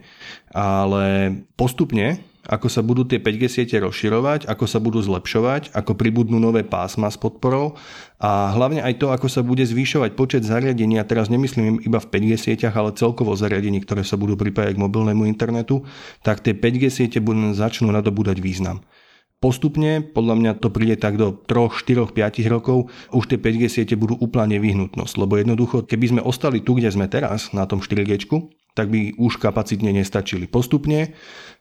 Ale 0.54 1.34
postupne 1.58 2.22
ako 2.48 2.72
sa 2.72 2.80
budú 2.80 3.04
tie 3.04 3.20
5G 3.20 3.52
siete 3.52 3.76
rozširovať, 3.76 4.48
ako 4.48 4.66
sa 4.66 4.80
budú 4.80 5.04
zlepšovať, 5.04 5.76
ako 5.76 6.00
pribudnú 6.00 6.40
nové 6.40 6.64
pásma 6.64 7.12
s 7.12 7.20
podporou 7.20 7.76
a 8.18 8.56
hlavne 8.56 8.80
aj 8.80 9.04
to, 9.04 9.12
ako 9.12 9.28
sa 9.28 9.44
bude 9.44 9.62
zvýšovať 9.68 10.16
počet 10.16 10.42
zariadení, 10.48 10.98
a 10.98 11.06
teraz 11.06 11.28
nemyslím 11.28 11.84
iba 11.84 12.00
v 12.00 12.08
5G 12.08 12.32
sieťach, 12.40 12.74
ale 12.74 12.96
celkovo 12.96 13.36
zariadení, 13.36 13.84
ktoré 13.84 14.08
sa 14.08 14.16
budú 14.16 14.40
pripájať 14.40 14.80
k 14.80 14.84
mobilnému 14.88 15.28
internetu, 15.28 15.84
tak 16.24 16.40
tie 16.40 16.56
5G 16.56 16.88
siete 16.90 17.20
budú, 17.20 17.52
začnú 17.52 17.92
nadobúdať 17.92 18.40
význam. 18.40 18.82
Postupne, 19.38 20.02
podľa 20.02 20.34
mňa 20.34 20.52
to 20.58 20.74
príde 20.74 20.98
tak 20.98 21.14
do 21.22 21.30
3, 21.30 21.70
4, 21.70 22.10
5 22.10 22.42
rokov, 22.50 22.90
už 23.14 23.30
tie 23.30 23.38
5G 23.38 23.70
siete 23.70 23.94
budú 23.94 24.18
úplne 24.18 24.58
nevyhnutnosť, 24.58 25.14
lebo 25.14 25.38
jednoducho, 25.38 25.86
keby 25.86 26.06
sme 26.10 26.22
ostali 26.26 26.66
tu, 26.66 26.74
kde 26.74 26.90
sme 26.90 27.06
teraz, 27.06 27.54
na 27.54 27.70
tom 27.70 27.78
4G, 27.78 28.26
tak 28.74 28.90
by 28.90 29.14
už 29.18 29.38
kapacitne 29.38 29.94
nestačili. 29.94 30.50
Postupne 30.50 31.14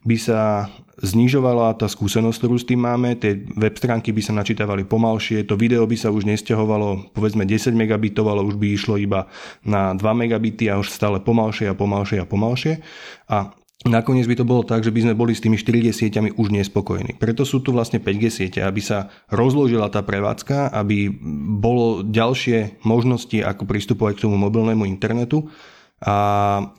by 0.08 0.16
sa 0.16 0.72
znižovala 1.04 1.76
tá 1.76 1.84
skúsenosť, 1.88 2.36
ktorú 2.40 2.56
s 2.56 2.68
tým 2.68 2.80
máme, 2.80 3.16
tie 3.20 3.44
web 3.60 3.76
stránky 3.76 4.08
by 4.08 4.24
sa 4.24 4.32
načítavali 4.32 4.88
pomalšie, 4.88 5.44
to 5.44 5.60
video 5.60 5.84
by 5.84 6.00
sa 6.00 6.08
už 6.08 6.24
nestiahovalo 6.24 7.12
povedzme 7.12 7.44
10 7.44 7.76
megabitov, 7.76 8.28
ale 8.28 8.40
už 8.40 8.56
by 8.56 8.72
išlo 8.72 8.96
iba 8.96 9.28
na 9.64 9.92
2 9.92 10.00
megabity 10.00 10.72
a 10.72 10.80
už 10.80 10.88
stále 10.88 11.20
pomalšie 11.20 11.68
a 11.68 11.76
pomalšie 11.76 12.20
a 12.20 12.28
pomalšie. 12.28 12.80
A 13.28 13.52
Nakoniec 13.84 14.24
by 14.24 14.40
to 14.40 14.48
bolo 14.48 14.64
tak, 14.64 14.80
že 14.80 14.90
by 14.90 15.04
sme 15.04 15.14
boli 15.14 15.36
s 15.36 15.44
tými 15.44 15.60
4G 15.60 15.92
sieťami 15.92 16.40
už 16.40 16.48
nespokojní. 16.48 17.20
Preto 17.20 17.44
sú 17.44 17.60
tu 17.60 17.76
vlastne 17.76 18.00
5G 18.00 18.24
siete, 18.32 18.64
aby 18.64 18.80
sa 18.80 19.12
rozložila 19.28 19.92
tá 19.92 20.00
prevádzka, 20.00 20.72
aby 20.72 21.12
bolo 21.60 22.00
ďalšie 22.00 22.80
možnosti, 22.88 23.36
ako 23.36 23.68
pristupovať 23.68 24.16
k 24.16 24.22
tomu 24.26 24.40
mobilnému 24.40 24.88
internetu. 24.88 25.52
A 26.00 26.72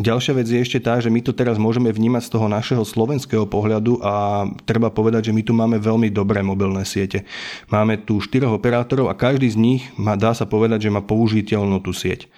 Ďalšia 0.00 0.32
vec 0.32 0.48
je 0.48 0.64
ešte 0.64 0.80
tá, 0.80 0.96
že 0.96 1.12
my 1.12 1.20
to 1.20 1.36
teraz 1.36 1.60
môžeme 1.60 1.92
vnímať 1.92 2.24
z 2.24 2.32
toho 2.32 2.48
našeho 2.48 2.80
slovenského 2.88 3.44
pohľadu 3.44 4.00
a 4.00 4.48
treba 4.64 4.88
povedať, 4.88 5.28
že 5.28 5.36
my 5.36 5.42
tu 5.44 5.52
máme 5.52 5.76
veľmi 5.76 6.08
dobré 6.08 6.40
mobilné 6.40 6.88
siete. 6.88 7.28
Máme 7.68 8.00
tu 8.00 8.16
štyroch 8.16 8.56
operátorov 8.56 9.12
a 9.12 9.18
každý 9.18 9.52
z 9.52 9.60
nich 9.60 9.82
má, 10.00 10.16
dá 10.16 10.32
sa 10.32 10.48
povedať, 10.48 10.88
že 10.88 10.94
má 10.94 11.04
použiteľnú 11.04 11.84
tú 11.84 11.92
sieť. 11.92 12.32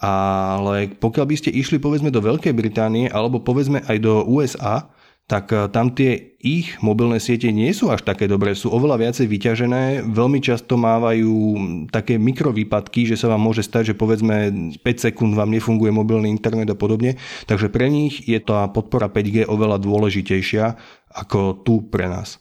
Ale 0.00 0.88
pokiaľ 0.96 1.28
by 1.28 1.36
ste 1.36 1.52
išli 1.52 1.76
povedzme 1.76 2.08
do 2.08 2.24
Veľkej 2.24 2.56
Británie 2.56 3.12
alebo 3.12 3.44
povedzme 3.44 3.84
aj 3.84 3.96
do 4.00 4.24
USA, 4.24 4.88
tak 5.32 5.48
e, 5.48 5.64
tam 5.72 5.96
tie 5.96 6.36
ich 6.44 6.76
mobilné 6.84 7.16
siete 7.16 7.48
nie 7.48 7.72
sú 7.72 7.88
až 7.88 8.04
také 8.04 8.28
dobré, 8.28 8.52
sú 8.52 8.68
oveľa 8.68 9.08
viacej 9.08 9.26
vyťažené, 9.32 10.04
veľmi 10.12 10.44
často 10.44 10.76
mávajú 10.76 11.32
také 11.88 12.20
mikrovýpadky, 12.20 13.08
že 13.08 13.16
sa 13.16 13.32
vám 13.32 13.40
môže 13.40 13.64
stať, 13.64 13.96
že 13.96 13.98
povedzme 13.98 14.52
5 14.84 15.04
sekúnd 15.08 15.32
vám 15.32 15.48
nefunguje 15.48 15.88
mobilný 15.88 16.28
internet 16.28 16.68
a 16.68 16.76
podobne, 16.76 17.16
takže 17.48 17.72
pre 17.72 17.88
nich 17.88 18.28
je 18.28 18.36
tá 18.44 18.68
podpora 18.68 19.08
5G 19.08 19.48
oveľa 19.48 19.80
dôležitejšia 19.80 20.76
ako 21.16 21.64
tu 21.64 21.80
pre 21.88 22.12
nás. 22.12 22.36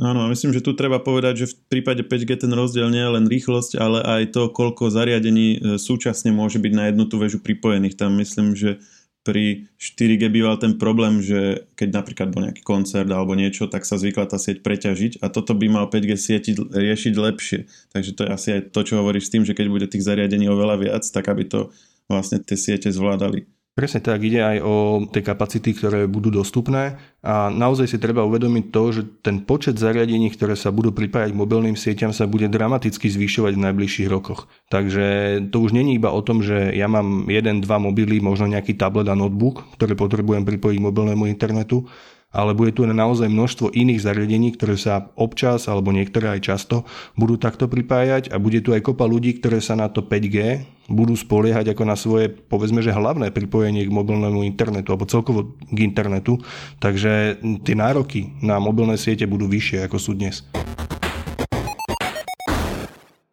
Áno, 0.00 0.30
myslím, 0.30 0.54
že 0.54 0.64
tu 0.64 0.72
treba 0.72 1.02
povedať, 1.02 1.44
že 1.44 1.46
v 1.50 1.82
prípade 1.82 2.06
5G 2.06 2.46
ten 2.46 2.52
rozdiel 2.54 2.88
nie 2.88 3.02
je 3.02 3.14
len 3.20 3.26
rýchlosť, 3.26 3.76
ale 3.76 3.98
aj 4.00 4.22
to, 4.32 4.48
koľko 4.48 4.88
zariadení 4.88 5.58
e, 5.58 5.58
súčasne 5.76 6.32
môže 6.32 6.56
byť 6.62 6.72
na 6.72 6.88
jednu 6.88 7.04
tú 7.04 7.20
väžu 7.20 7.42
pripojených. 7.42 7.98
Tam 8.00 8.16
myslím, 8.16 8.56
že 8.56 8.80
pri 9.20 9.68
4G 9.76 10.32
býval 10.32 10.56
ten 10.56 10.80
problém, 10.80 11.20
že 11.20 11.68
keď 11.76 11.88
napríklad 11.92 12.28
bol 12.32 12.48
nejaký 12.48 12.64
koncert 12.64 13.08
alebo 13.12 13.36
niečo, 13.36 13.68
tak 13.68 13.84
sa 13.84 14.00
zvykla 14.00 14.24
tá 14.24 14.40
sieť 14.40 14.64
preťažiť 14.64 15.20
a 15.20 15.28
toto 15.28 15.52
by 15.52 15.68
mal 15.68 15.86
5G 15.92 16.12
sieti 16.16 16.56
riešiť 16.56 17.14
lepšie. 17.14 17.68
Takže 17.92 18.10
to 18.16 18.20
je 18.24 18.30
asi 18.32 18.48
aj 18.56 18.60
to, 18.72 18.80
čo 18.80 18.96
hovoríš 18.96 19.28
s 19.28 19.32
tým, 19.36 19.44
že 19.44 19.52
keď 19.52 19.66
bude 19.68 19.86
tých 19.92 20.04
zariadení 20.04 20.48
oveľa 20.48 20.76
viac, 20.80 21.04
tak 21.04 21.28
aby 21.28 21.44
to 21.44 21.60
vlastne 22.08 22.40
tie 22.40 22.56
siete 22.56 22.88
zvládali. 22.88 23.44
Presne 23.80 24.04
tak, 24.04 24.20
ide 24.20 24.44
aj 24.44 24.58
o 24.60 24.74
tie 25.08 25.24
kapacity, 25.24 25.72
ktoré 25.72 26.04
budú 26.04 26.28
dostupné 26.28 27.00
a 27.24 27.48
naozaj 27.48 27.88
si 27.88 27.96
treba 27.96 28.28
uvedomiť 28.28 28.64
to, 28.68 28.82
že 28.92 29.02
ten 29.24 29.40
počet 29.40 29.80
zariadení, 29.80 30.28
ktoré 30.36 30.52
sa 30.52 30.68
budú 30.68 30.92
pripájať 30.92 31.32
k 31.32 31.40
mobilným 31.40 31.80
sieťam 31.80 32.12
sa 32.12 32.28
bude 32.28 32.44
dramaticky 32.52 33.08
zvyšovať 33.08 33.56
v 33.56 33.64
najbližších 33.64 34.12
rokoch. 34.12 34.52
Takže 34.68 35.40
to 35.48 35.64
už 35.64 35.72
není 35.72 35.96
iba 35.96 36.12
o 36.12 36.20
tom, 36.20 36.44
že 36.44 36.76
ja 36.76 36.92
mám 36.92 37.24
jeden, 37.32 37.64
dva 37.64 37.80
mobily, 37.80 38.20
možno 38.20 38.52
nejaký 38.52 38.76
tablet 38.76 39.08
a 39.08 39.16
notebook, 39.16 39.64
ktoré 39.80 39.96
potrebujem 39.96 40.44
pripojiť 40.44 40.76
k 40.76 40.84
mobilnému 40.84 41.24
internetu, 41.24 41.88
ale 42.36 42.52
bude 42.52 42.76
tu 42.76 42.84
naozaj 42.84 43.32
množstvo 43.32 43.72
iných 43.72 44.04
zariadení, 44.04 44.60
ktoré 44.60 44.76
sa 44.76 45.08
občas 45.16 45.72
alebo 45.72 45.88
niektoré 45.88 46.36
aj 46.36 46.40
často 46.44 46.84
budú 47.16 47.40
takto 47.40 47.64
pripájať 47.64 48.28
a 48.28 48.36
bude 48.36 48.60
tu 48.60 48.76
aj 48.76 48.84
kopa 48.84 49.08
ľudí, 49.08 49.40
ktoré 49.40 49.64
sa 49.64 49.72
na 49.72 49.88
to 49.88 50.04
5G 50.04 50.68
budú 50.90 51.14
spoliehať 51.14 51.72
ako 51.72 51.82
na 51.86 51.94
svoje, 51.94 52.26
povedzme, 52.28 52.82
že 52.82 52.90
hlavné 52.90 53.30
pripojenie 53.30 53.86
k 53.86 53.94
mobilnému 53.94 54.42
internetu 54.42 54.90
alebo 54.90 55.06
celkovo 55.06 55.54
k 55.56 55.78
internetu. 55.86 56.42
Takže 56.82 57.38
tie 57.62 57.74
nároky 57.78 58.34
na 58.42 58.58
mobilné 58.58 58.98
siete 58.98 59.24
budú 59.30 59.46
vyššie 59.46 59.86
ako 59.86 59.96
sú 60.02 60.18
dnes. 60.18 60.42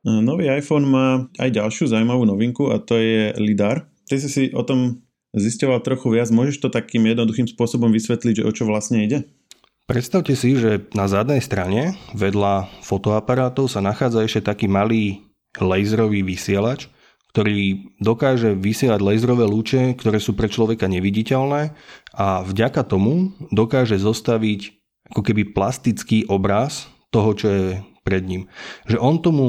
Nový 0.08 0.48
iPhone 0.48 0.88
má 0.88 1.28
aj 1.36 1.52
ďalšiu 1.52 1.92
zaujímavú 1.92 2.24
novinku 2.24 2.72
a 2.72 2.80
to 2.80 2.96
je 2.96 3.36
LiDAR. 3.36 3.90
Ty 4.08 4.16
si 4.24 4.30
si 4.32 4.44
o 4.56 4.64
tom 4.64 5.04
zisťoval 5.36 5.84
trochu 5.84 6.16
viac. 6.16 6.32
Môžeš 6.32 6.64
to 6.64 6.70
takým 6.72 7.04
jednoduchým 7.12 7.50
spôsobom 7.50 7.92
vysvetliť, 7.92 8.40
že 8.40 8.48
o 8.48 8.52
čo 8.56 8.64
vlastne 8.64 9.04
ide? 9.04 9.28
Predstavte 9.88 10.36
si, 10.36 10.56
že 10.56 10.88
na 10.96 11.08
zadnej 11.08 11.40
strane 11.40 11.96
vedľa 12.16 12.84
fotoaparátov 12.84 13.68
sa 13.72 13.84
nachádza 13.84 14.24
ešte 14.24 14.48
taký 14.48 14.68
malý 14.72 15.28
laserový 15.60 16.24
vysielač, 16.24 16.92
ktorý 17.38 17.94
dokáže 18.02 18.58
vysielať 18.58 18.98
laserové 18.98 19.46
lúče, 19.46 19.94
ktoré 19.94 20.18
sú 20.18 20.34
pre 20.34 20.50
človeka 20.50 20.90
neviditeľné 20.90 21.70
a 22.18 22.42
vďaka 22.42 22.82
tomu 22.82 23.38
dokáže 23.54 24.02
zostaviť 24.02 24.74
ako 25.14 25.22
keby 25.22 25.54
plastický 25.54 26.26
obraz 26.34 26.90
toho, 27.14 27.38
čo 27.38 27.46
je 27.46 27.66
pred 28.02 28.26
ním. 28.26 28.50
Že 28.90 28.98
on 28.98 29.22
tomu 29.22 29.46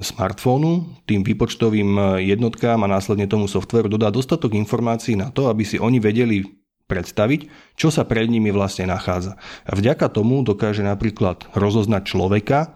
smartfónu, 0.00 1.04
tým 1.04 1.20
výpočtovým 1.28 2.24
jednotkám 2.24 2.80
a 2.80 2.88
následne 2.88 3.28
tomu 3.28 3.52
softveru 3.52 3.92
dodá 3.92 4.08
dostatok 4.08 4.56
informácií 4.56 5.12
na 5.12 5.28
to, 5.28 5.52
aby 5.52 5.60
si 5.60 5.76
oni 5.76 6.00
vedeli 6.00 6.40
predstaviť, 6.88 7.52
čo 7.76 7.92
sa 7.92 8.08
pred 8.08 8.32
nimi 8.32 8.48
vlastne 8.48 8.88
nachádza. 8.88 9.36
A 9.68 9.76
vďaka 9.76 10.08
tomu 10.08 10.40
dokáže 10.40 10.80
napríklad 10.80 11.52
rozoznať 11.52 12.02
človeka, 12.08 12.72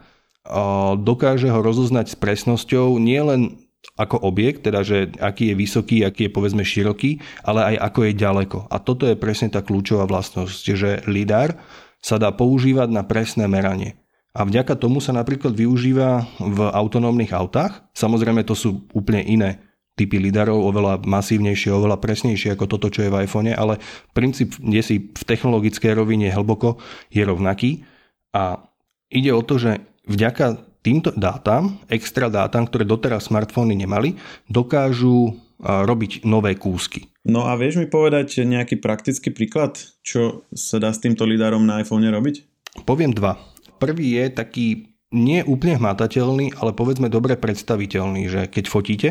dokáže 1.01 1.49
ho 1.49 1.61
rozoznať 1.65 2.13
s 2.13 2.17
presnosťou 2.17 3.01
nielen 3.01 3.60
ako 3.97 4.17
objekt, 4.25 4.65
teda 4.69 4.81
že 4.85 5.13
aký 5.21 5.53
je 5.53 5.55
vysoký, 5.57 5.97
aký 6.05 6.29
je 6.29 6.33
povedzme 6.33 6.65
široký, 6.65 7.21
ale 7.45 7.75
aj 7.75 7.93
ako 7.93 8.01
je 8.09 8.13
ďaleko. 8.17 8.59
A 8.69 8.77
toto 8.81 9.05
je 9.09 9.17
presne 9.17 9.49
tá 9.53 9.61
kľúčová 9.61 10.09
vlastnosť, 10.09 10.63
že 10.77 10.91
LIDAR 11.05 11.57
sa 12.01 12.17
dá 12.17 12.33
používať 12.33 12.89
na 12.89 13.05
presné 13.05 13.45
meranie. 13.45 14.01
A 14.31 14.47
vďaka 14.47 14.79
tomu 14.79 15.03
sa 15.03 15.11
napríklad 15.11 15.53
využíva 15.53 16.25
v 16.39 16.59
autonómnych 16.71 17.35
autách. 17.35 17.83
Samozrejme 17.93 18.47
to 18.47 18.55
sú 18.55 18.87
úplne 18.95 19.27
iné 19.27 19.59
typy 19.99 20.17
lidarov, 20.17 20.65
oveľa 20.65 21.05
masívnejšie, 21.05 21.69
oveľa 21.75 22.01
presnejšie 22.01 22.57
ako 22.57 22.65
toto, 22.71 22.89
čo 22.89 23.05
je 23.05 23.13
v 23.13 23.27
iPhone, 23.27 23.53
ale 23.53 23.77
princíp, 24.17 24.57
kde 24.57 24.81
si 24.81 24.97
v 25.13 25.23
technologickej 25.29 25.93
rovine 25.93 26.33
hlboko, 26.33 26.81
je 27.13 27.21
rovnaký. 27.21 27.85
A 28.33 28.65
ide 29.13 29.35
o 29.35 29.45
to, 29.45 29.61
že 29.61 29.83
vďaka 30.09 30.70
týmto 30.81 31.13
dátam, 31.13 31.81
extra 31.89 32.33
dátam, 32.33 32.65
ktoré 32.65 32.89
doteraz 32.89 33.29
smartfóny 33.29 33.77
nemali, 33.77 34.17
dokážu 34.49 35.37
robiť 35.61 36.25
nové 36.25 36.57
kúsky. 36.57 37.13
No 37.21 37.45
a 37.45 37.53
vieš 37.53 37.77
mi 37.77 37.85
povedať 37.85 38.49
nejaký 38.49 38.81
praktický 38.81 39.29
príklad, 39.29 39.77
čo 40.01 40.49
sa 40.57 40.81
dá 40.81 40.89
s 40.89 41.05
týmto 41.05 41.29
lidarom 41.29 41.69
na 41.69 41.85
iPhone 41.85 42.09
robiť? 42.09 42.49
Poviem 42.89 43.13
dva. 43.13 43.37
Prvý 43.77 44.17
je 44.17 44.25
taký 44.33 44.67
nie 45.13 45.45
úplne 45.45 45.77
hmatateľný, 45.77 46.57
ale 46.57 46.73
povedzme 46.73 47.13
dobre 47.13 47.37
predstaviteľný, 47.37 48.23
že 48.31 48.41
keď 48.49 48.65
fotíte, 48.73 49.11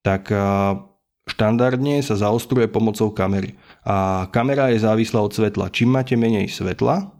tak 0.00 0.32
štandardne 1.28 2.00
sa 2.00 2.16
zaostruje 2.16 2.64
pomocou 2.70 3.12
kamery. 3.12 3.52
A 3.84 4.30
kamera 4.32 4.72
je 4.72 4.80
závislá 4.80 5.20
od 5.20 5.36
svetla. 5.36 5.68
Čím 5.68 5.92
máte 6.00 6.16
menej 6.16 6.48
svetla, 6.48 7.19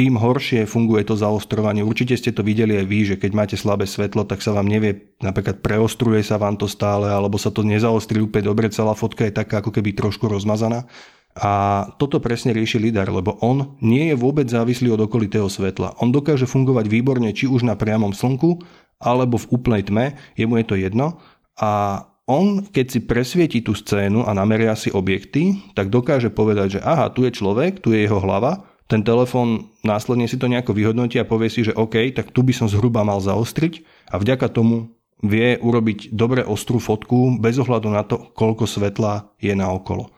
tým 0.00 0.16
horšie 0.16 0.64
funguje 0.64 1.04
to 1.04 1.12
zaostrovanie. 1.12 1.84
Určite 1.84 2.16
ste 2.16 2.32
to 2.32 2.40
videli 2.40 2.80
aj 2.80 2.86
vy, 2.88 2.98
že 3.04 3.16
keď 3.20 3.30
máte 3.36 3.56
slabé 3.60 3.84
svetlo, 3.84 4.24
tak 4.24 4.40
sa 4.40 4.56
vám 4.56 4.64
nevie, 4.64 5.12
napríklad 5.20 5.60
preostruje 5.60 6.24
sa 6.24 6.40
vám 6.40 6.56
to 6.56 6.64
stále, 6.64 7.04
alebo 7.04 7.36
sa 7.36 7.52
to 7.52 7.60
nezaostrí 7.60 8.24
úplne 8.24 8.48
dobre, 8.48 8.72
celá 8.72 8.96
fotka 8.96 9.28
je 9.28 9.36
taká 9.36 9.60
ako 9.60 9.76
keby 9.76 9.92
trošku 9.92 10.24
rozmazaná. 10.24 10.88
A 11.36 11.84
toto 12.00 12.16
presne 12.16 12.56
rieši 12.56 12.80
LIDAR, 12.80 13.12
lebo 13.12 13.36
on 13.44 13.76
nie 13.84 14.08
je 14.08 14.16
vôbec 14.16 14.48
závislý 14.48 14.96
od 14.96 15.04
okolitého 15.04 15.52
svetla. 15.52 16.00
On 16.00 16.08
dokáže 16.08 16.48
fungovať 16.48 16.88
výborne 16.88 17.28
či 17.36 17.44
už 17.44 17.68
na 17.68 17.76
priamom 17.76 18.16
slnku, 18.16 18.56
alebo 19.04 19.36
v 19.36 19.52
úplnej 19.52 19.84
tme, 19.84 20.16
jemu 20.32 20.64
je 20.64 20.66
to 20.66 20.80
jedno. 20.80 21.20
A 21.60 22.02
on, 22.24 22.64
keď 22.64 22.86
si 22.88 23.00
presvieti 23.04 23.60
tú 23.60 23.76
scénu 23.76 24.24
a 24.24 24.32
nameria 24.32 24.72
si 24.80 24.88
objekty, 24.88 25.60
tak 25.76 25.92
dokáže 25.92 26.32
povedať, 26.32 26.78
že 26.78 26.80
aha, 26.80 27.12
tu 27.12 27.28
je 27.28 27.36
človek, 27.36 27.84
tu 27.84 27.92
je 27.92 28.08
jeho 28.08 28.16
hlava, 28.16 28.69
ten 28.90 29.06
telefón 29.06 29.70
následne 29.86 30.26
si 30.26 30.34
to 30.34 30.50
nejako 30.50 30.74
vyhodnotí 30.74 31.22
a 31.22 31.28
povie 31.28 31.46
si, 31.46 31.62
že 31.62 31.76
OK, 31.78 32.10
tak 32.10 32.34
tu 32.34 32.42
by 32.42 32.50
som 32.50 32.66
zhruba 32.66 33.06
mal 33.06 33.22
zaostriť 33.22 33.86
a 34.10 34.18
vďaka 34.18 34.50
tomu 34.50 34.90
vie 35.22 35.54
urobiť 35.62 36.10
dobre 36.10 36.42
ostrú 36.42 36.82
fotku 36.82 37.38
bez 37.38 37.54
ohľadu 37.62 37.88
na 37.92 38.02
to, 38.02 38.18
koľko 38.34 38.66
svetla 38.66 39.30
je 39.38 39.54
na 39.54 39.70
okolo. 39.70 40.10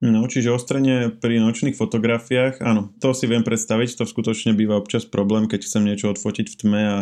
No, 0.00 0.24
čiže 0.24 0.54
ostrenie 0.54 1.12
pri 1.12 1.44
nočných 1.44 1.76
fotografiách, 1.76 2.64
áno, 2.64 2.88
to 3.04 3.12
si 3.12 3.28
viem 3.28 3.44
predstaviť, 3.44 4.00
to 4.00 4.04
skutočne 4.08 4.56
býva 4.56 4.80
občas 4.80 5.04
problém, 5.04 5.44
keď 5.44 5.60
chcem 5.68 5.84
niečo 5.84 6.08
odfotiť 6.16 6.46
v 6.48 6.56
tme 6.56 6.82
a 6.88 6.98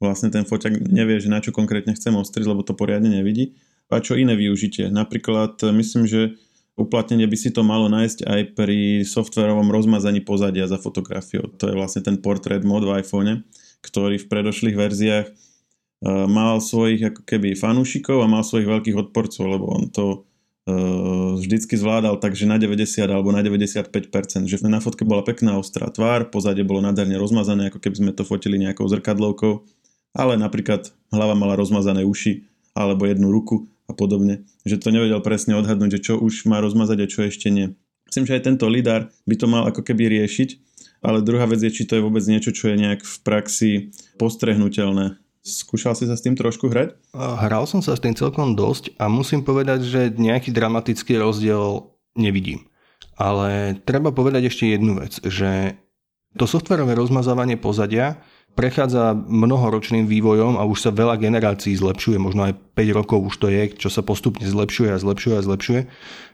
vlastne 0.00 0.32
ten 0.32 0.48
foťak 0.48 0.88
nevie, 0.88 1.20
že 1.20 1.28
na 1.28 1.44
čo 1.44 1.52
konkrétne 1.52 1.92
chcem 1.92 2.16
ostriť, 2.16 2.48
lebo 2.48 2.64
to 2.64 2.72
poriadne 2.72 3.12
nevidí. 3.12 3.58
A 3.92 4.00
čo 4.00 4.16
iné 4.16 4.32
využitie? 4.32 4.88
Napríklad 4.88 5.60
myslím, 5.60 6.08
že 6.08 6.40
uplatnenie 6.78 7.26
by 7.26 7.36
si 7.36 7.50
to 7.50 7.66
malo 7.66 7.90
nájsť 7.90 8.24
aj 8.24 8.40
pri 8.54 9.02
softverovom 9.02 9.68
rozmazaní 9.68 10.22
pozadia 10.22 10.70
za 10.70 10.78
fotografiou. 10.78 11.50
To 11.58 11.68
je 11.68 11.74
vlastne 11.74 12.06
ten 12.06 12.22
portrait 12.22 12.62
mod 12.62 12.86
v 12.86 13.02
iPhone, 13.02 13.42
ktorý 13.82 14.22
v 14.22 14.30
predošlých 14.30 14.78
verziách 14.78 15.26
e, 15.26 15.32
mal 16.30 16.62
svojich 16.62 17.10
ako 17.10 17.22
keby 17.26 17.58
fanúšikov 17.58 18.22
a 18.22 18.30
mal 18.30 18.46
svojich 18.46 18.70
veľkých 18.70 18.96
odporcov, 18.96 19.44
lebo 19.44 19.66
on 19.74 19.90
to 19.90 20.28
Eh, 20.68 21.30
vždycky 21.40 21.80
zvládal 21.80 22.20
tak, 22.20 22.36
že 22.36 22.44
na 22.44 22.60
90 22.60 23.08
alebo 23.08 23.32
na 23.32 23.40
95%, 23.40 24.44
že 24.44 24.60
na 24.68 24.84
fotke 24.84 25.00
bola 25.00 25.24
pekná 25.24 25.56
ostrá 25.56 25.88
tvár, 25.88 26.28
pozadie 26.28 26.60
bolo 26.60 26.84
nádherne 26.84 27.16
rozmazané, 27.16 27.72
ako 27.72 27.80
keby 27.80 27.96
sme 27.96 28.12
to 28.12 28.20
fotili 28.28 28.60
nejakou 28.60 28.84
zrkadlovkou, 28.84 29.64
ale 30.12 30.36
napríklad 30.36 30.92
hlava 31.08 31.32
mala 31.32 31.56
rozmazané 31.56 32.04
uši 32.04 32.44
alebo 32.76 33.08
jednu 33.08 33.32
ruku 33.32 33.64
a 33.88 33.92
podobne, 33.96 34.44
že 34.68 34.76
to 34.76 34.92
nevedel 34.92 35.24
presne 35.24 35.56
odhadnúť, 35.56 35.98
že 35.98 36.12
čo 36.12 36.14
už 36.20 36.44
má 36.44 36.60
rozmazať 36.60 36.98
a 37.02 37.10
čo 37.10 37.24
ešte 37.24 37.48
nie. 37.48 37.74
Myslím, 38.08 38.24
že 38.28 38.36
aj 38.36 38.46
tento 38.46 38.68
lidar 38.68 39.08
by 39.24 39.34
to 39.36 39.46
mal 39.48 39.64
ako 39.68 39.84
keby 39.84 40.20
riešiť, 40.20 40.48
ale 41.00 41.24
druhá 41.24 41.48
vec 41.48 41.60
je, 41.64 41.72
či 41.72 41.88
to 41.88 41.96
je 41.96 42.04
vôbec 42.04 42.24
niečo, 42.24 42.52
čo 42.52 42.72
je 42.72 42.76
nejak 42.76 43.00
v 43.04 43.16
praxi 43.24 43.72
postrehnutelné 44.20 45.16
Skúšal 45.48 45.96
si 45.96 46.04
sa 46.04 46.12
s 46.12 46.24
tým 46.24 46.36
trošku 46.36 46.68
hrať? 46.68 46.92
Hral 47.16 47.64
som 47.64 47.80
sa 47.80 47.96
s 47.96 48.02
tým 48.04 48.12
celkom 48.12 48.52
dosť 48.52 48.92
a 49.00 49.08
musím 49.08 49.40
povedať, 49.40 49.80
že 49.86 50.00
nejaký 50.12 50.52
dramatický 50.52 51.16
rozdiel 51.16 51.88
nevidím. 52.12 52.68
Ale 53.16 53.80
treba 53.88 54.12
povedať 54.12 54.52
ešte 54.52 54.68
jednu 54.68 55.00
vec, 55.00 55.16
že 55.24 55.80
to 56.36 56.44
softverové 56.44 56.92
rozmazávanie 56.98 57.56
pozadia 57.56 58.20
prechádza 58.58 59.14
mnohoročným 59.14 60.10
vývojom 60.10 60.58
a 60.58 60.66
už 60.66 60.78
sa 60.82 60.90
veľa 60.90 61.14
generácií 61.14 61.78
zlepšuje, 61.78 62.18
možno 62.18 62.50
aj 62.50 62.58
5 62.74 62.98
rokov 62.98 63.18
už 63.22 63.34
to 63.38 63.46
je, 63.54 63.70
čo 63.78 63.86
sa 63.86 64.02
postupne 64.02 64.42
zlepšuje 64.42 64.90
a 64.90 64.98
zlepšuje 64.98 65.34
a 65.38 65.46
zlepšuje. 65.46 65.80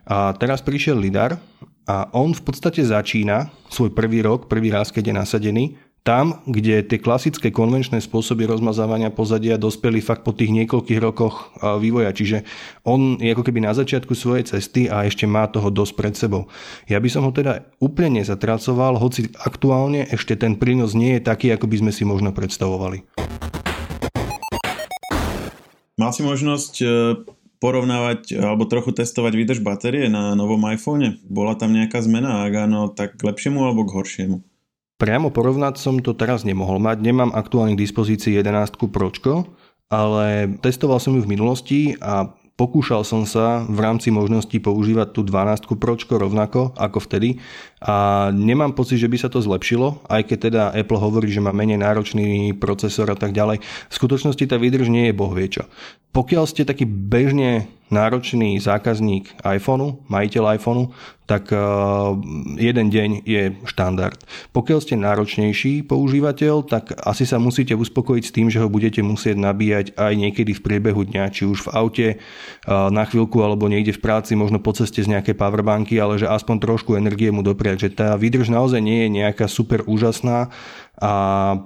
A 0.08 0.16
teraz 0.40 0.64
prišiel 0.64 0.96
LIDAR 0.96 1.36
a 1.84 2.08
on 2.16 2.32
v 2.32 2.40
podstate 2.40 2.80
začína 2.80 3.52
svoj 3.68 3.92
prvý 3.92 4.24
rok, 4.24 4.48
prvý 4.48 4.72
raz, 4.72 4.88
keď 4.88 5.12
je 5.12 5.14
nasadený, 5.20 5.64
tam, 6.04 6.44
kde 6.44 6.84
tie 6.84 7.00
klasické 7.00 7.48
konvenčné 7.48 8.04
spôsoby 8.04 8.44
rozmazávania 8.44 9.08
pozadia 9.08 9.56
dospeli 9.56 10.04
fakt 10.04 10.20
po 10.20 10.36
tých 10.36 10.52
niekoľkých 10.52 11.00
rokoch 11.00 11.56
vývoja. 11.80 12.12
Čiže 12.12 12.44
on 12.84 13.16
je 13.16 13.32
ako 13.32 13.40
keby 13.40 13.64
na 13.64 13.72
začiatku 13.72 14.12
svojej 14.12 14.44
cesty 14.44 14.84
a 14.84 15.08
ešte 15.08 15.24
má 15.24 15.48
toho 15.48 15.72
dosť 15.72 15.92
pred 15.96 16.12
sebou. 16.12 16.52
Ja 16.92 17.00
by 17.00 17.08
som 17.08 17.24
ho 17.24 17.32
teda 17.32 17.64
úplne 17.80 18.20
nezatracoval, 18.20 19.00
hoci 19.00 19.32
aktuálne 19.32 20.04
ešte 20.12 20.36
ten 20.36 20.60
prínos 20.60 20.92
nie 20.92 21.16
je 21.16 21.24
taký, 21.24 21.56
ako 21.56 21.72
by 21.72 21.88
sme 21.88 21.92
si 21.96 22.04
možno 22.04 22.36
predstavovali. 22.36 23.08
Mal 25.96 26.10
si 26.12 26.20
možnosť 26.20 26.74
e, 26.84 26.86
porovnávať 27.64 28.36
alebo 28.36 28.68
trochu 28.68 28.92
testovať 28.92 29.32
výdrž 29.32 29.60
batérie 29.64 30.12
na 30.12 30.36
novom 30.36 30.60
iPhone? 30.68 31.16
Bola 31.24 31.56
tam 31.56 31.72
nejaká 31.72 32.04
zmena? 32.04 32.44
Ak 32.44 32.52
áno, 32.52 32.92
tak 32.92 33.16
k 33.16 33.24
lepšiemu 33.24 33.64
alebo 33.64 33.88
k 33.88 33.94
horšiemu? 33.96 34.44
Priamo 34.94 35.34
porovnať 35.34 35.74
som 35.74 35.98
to 35.98 36.14
teraz 36.14 36.46
nemohol 36.46 36.78
mať. 36.78 37.02
Nemám 37.02 37.34
aktuálne 37.34 37.74
k 37.74 37.82
dispozícii 37.82 38.38
11 38.38 38.78
Pročko, 38.94 39.50
ale 39.90 40.54
testoval 40.62 41.02
som 41.02 41.18
ju 41.18 41.22
v 41.26 41.32
minulosti 41.34 41.80
a 41.98 42.30
pokúšal 42.54 43.02
som 43.02 43.26
sa 43.26 43.66
v 43.66 43.78
rámci 43.82 44.14
možností 44.14 44.62
používať 44.62 45.10
tú 45.10 45.26
12 45.26 45.66
Pročko 45.82 46.22
rovnako 46.22 46.78
ako 46.78 46.98
vtedy 47.10 47.42
a 47.84 48.28
nemám 48.32 48.72
pocit, 48.72 48.96
že 48.96 49.12
by 49.12 49.20
sa 49.20 49.28
to 49.28 49.44
zlepšilo, 49.44 50.00
aj 50.08 50.24
keď 50.24 50.38
teda 50.48 50.62
Apple 50.72 50.96
hovorí, 50.96 51.28
že 51.28 51.44
má 51.44 51.52
menej 51.52 51.84
náročný 51.84 52.56
procesor 52.56 53.12
a 53.12 53.16
tak 53.16 53.36
ďalej. 53.36 53.60
V 53.60 53.94
skutočnosti 53.94 54.40
tá 54.48 54.56
výdrž 54.56 54.88
nie 54.88 55.12
je 55.12 55.14
boh. 55.14 55.36
Pokiaľ 56.14 56.44
ste 56.48 56.64
taký 56.64 56.88
bežne 56.88 57.68
náročný 57.92 58.56
zákazník 58.62 59.34
iPhoneu, 59.44 60.00
majiteľ 60.08 60.56
iPhoneu, 60.56 60.94
tak 61.24 61.48
eh, 61.52 61.58
jeden 62.60 62.92
deň 62.92 63.10
je 63.24 63.42
štandard. 63.64 64.16
Pokiaľ 64.52 64.78
ste 64.84 65.00
náročnejší 65.00 65.88
používateľ, 65.88 66.68
tak 66.68 66.92
asi 67.00 67.24
sa 67.24 67.40
musíte 67.40 67.72
uspokojiť 67.72 68.24
s 68.24 68.34
tým, 68.34 68.48
že 68.52 68.60
ho 68.60 68.68
budete 68.68 69.00
musieť 69.00 69.40
nabíjať 69.40 69.86
aj 69.96 70.12
niekedy 70.12 70.52
v 70.52 70.64
priebehu 70.64 71.02
dňa, 71.08 71.32
či 71.32 71.48
už 71.48 71.68
v 71.68 71.72
aute, 71.72 72.08
eh, 72.14 72.18
na 72.68 73.04
chvíľku 73.08 73.40
alebo 73.40 73.68
niekde 73.68 73.96
v 73.96 74.04
práci, 74.04 74.36
možno 74.36 74.60
po 74.60 74.76
ceste 74.76 75.00
z 75.00 75.10
nejakej 75.10 75.36
powerbanky, 75.36 75.96
ale 75.96 76.20
že 76.20 76.28
aspoň 76.28 76.60
trošku 76.60 76.94
energie 76.94 77.32
mu 77.32 77.40
dopriať. 77.40 77.73
Že 77.80 77.88
tá 77.94 78.08
výdrž 78.14 78.50
naozaj 78.50 78.80
nie 78.80 79.06
je 79.06 79.08
nejaká 79.22 79.46
super 79.50 79.82
úžasná 79.86 80.52
a 80.94 81.12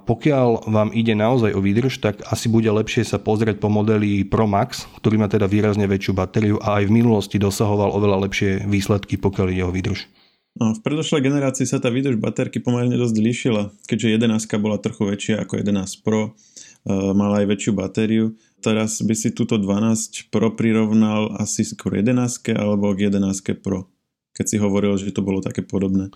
pokiaľ 0.09 0.65
vám 0.65 0.89
ide 0.89 1.13
naozaj 1.13 1.53
o 1.53 1.61
výdrž, 1.61 2.01
tak 2.01 2.25
asi 2.25 2.49
bude 2.49 2.65
lepšie 2.65 3.05
sa 3.05 3.21
pozrieť 3.21 3.61
po 3.61 3.69
modeli 3.69 4.25
Pro 4.25 4.49
Max, 4.49 4.89
ktorý 4.97 5.21
má 5.21 5.29
teda 5.29 5.45
výrazne 5.45 5.85
väčšiu 5.85 6.17
batériu 6.17 6.57
a 6.65 6.81
aj 6.81 6.89
v 6.89 6.95
minulosti 6.97 7.37
dosahoval 7.37 7.93
oveľa 7.93 8.25
lepšie 8.25 8.65
výsledky, 8.65 9.21
pokiaľ 9.21 9.47
ide 9.53 9.63
o 9.63 9.71
výdrž. 9.71 10.09
No, 10.57 10.73
v 10.73 10.81
predošlej 10.81 11.29
generácii 11.29 11.69
sa 11.69 11.77
tá 11.77 11.93
výdrž 11.93 12.17
baterky 12.17 12.57
pomerne 12.57 12.97
dosť 12.97 13.15
líšila, 13.15 13.63
keďže 13.85 14.17
11 14.17 14.49
bola 14.57 14.81
trochu 14.81 15.05
väčšia 15.05 15.45
ako 15.45 15.61
11 15.61 16.01
Pro, 16.01 16.21
e, 16.25 16.29
mala 17.13 17.45
aj 17.45 17.53
väčšiu 17.53 17.71
batériu. 17.77 18.33
Teraz 18.59 18.99
by 18.99 19.13
si 19.13 19.29
túto 19.29 19.61
12 19.61 20.33
Pro 20.33 20.51
prirovnal 20.57 21.37
asi 21.37 21.61
skôr 21.63 22.01
11 22.01 22.57
alebo 22.57 22.91
k 22.97 23.07
11 23.13 23.61
Pro, 23.61 23.87
keď 24.39 24.45
si 24.47 24.55
hovoril, 24.55 24.95
že 24.95 25.11
to 25.11 25.19
bolo 25.19 25.43
také 25.43 25.59
podobné. 25.59 26.07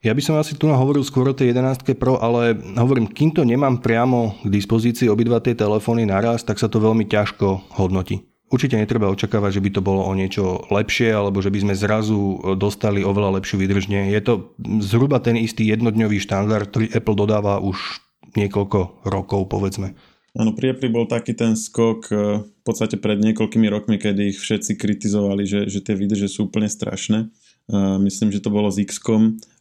Ja 0.00 0.16
by 0.16 0.22
som 0.24 0.40
asi 0.40 0.56
tu 0.56 0.72
hovoril 0.72 1.04
skôr 1.04 1.28
o 1.28 1.36
tej 1.36 1.52
11 1.52 1.92
Pro, 2.00 2.16
ale 2.16 2.56
hovorím, 2.56 3.12
kým 3.12 3.36
to 3.36 3.44
nemám 3.44 3.84
priamo 3.84 4.40
k 4.40 4.48
dispozícii 4.48 5.12
obidva 5.12 5.44
tie 5.44 5.52
telefóny 5.52 6.08
naraz, 6.08 6.40
tak 6.40 6.56
sa 6.56 6.72
to 6.72 6.80
veľmi 6.80 7.04
ťažko 7.04 7.76
hodnotí. 7.76 8.24
Určite 8.46 8.78
netreba 8.78 9.10
očakávať, 9.10 9.58
že 9.58 9.64
by 9.66 9.70
to 9.74 9.80
bolo 9.82 10.06
o 10.06 10.12
niečo 10.14 10.64
lepšie, 10.70 11.10
alebo 11.10 11.42
že 11.42 11.50
by 11.50 11.66
sme 11.66 11.74
zrazu 11.74 12.38
dostali 12.54 13.02
oveľa 13.02 13.42
lepšiu 13.42 13.58
výdržne. 13.58 14.14
Je 14.14 14.22
to 14.22 14.54
zhruba 14.80 15.18
ten 15.18 15.34
istý 15.34 15.66
jednodňový 15.66 16.22
štandard, 16.22 16.70
ktorý 16.70 16.86
Apple 16.94 17.18
dodáva 17.18 17.58
už 17.58 17.98
niekoľko 18.38 19.02
rokov, 19.02 19.50
povedzme. 19.50 19.98
Áno, 20.36 20.52
pri 20.52 20.76
Apple 20.76 20.92
bol 20.92 21.08
taký 21.08 21.32
ten 21.32 21.56
skok 21.56 22.12
e, 22.12 22.44
v 22.44 22.62
podstate 22.62 23.00
pred 23.00 23.16
niekoľkými 23.24 23.66
rokmi, 23.72 23.96
kedy 23.96 24.36
ich 24.36 24.38
všetci 24.38 24.76
kritizovali, 24.76 25.48
že, 25.48 25.64
že 25.66 25.80
tie 25.80 25.96
výdrže 25.96 26.28
sú 26.28 26.52
úplne 26.52 26.68
strašné. 26.68 27.32
Myslím, 27.74 28.30
že 28.30 28.38
to 28.38 28.54
bolo 28.54 28.70
s 28.70 28.78
x 28.78 29.02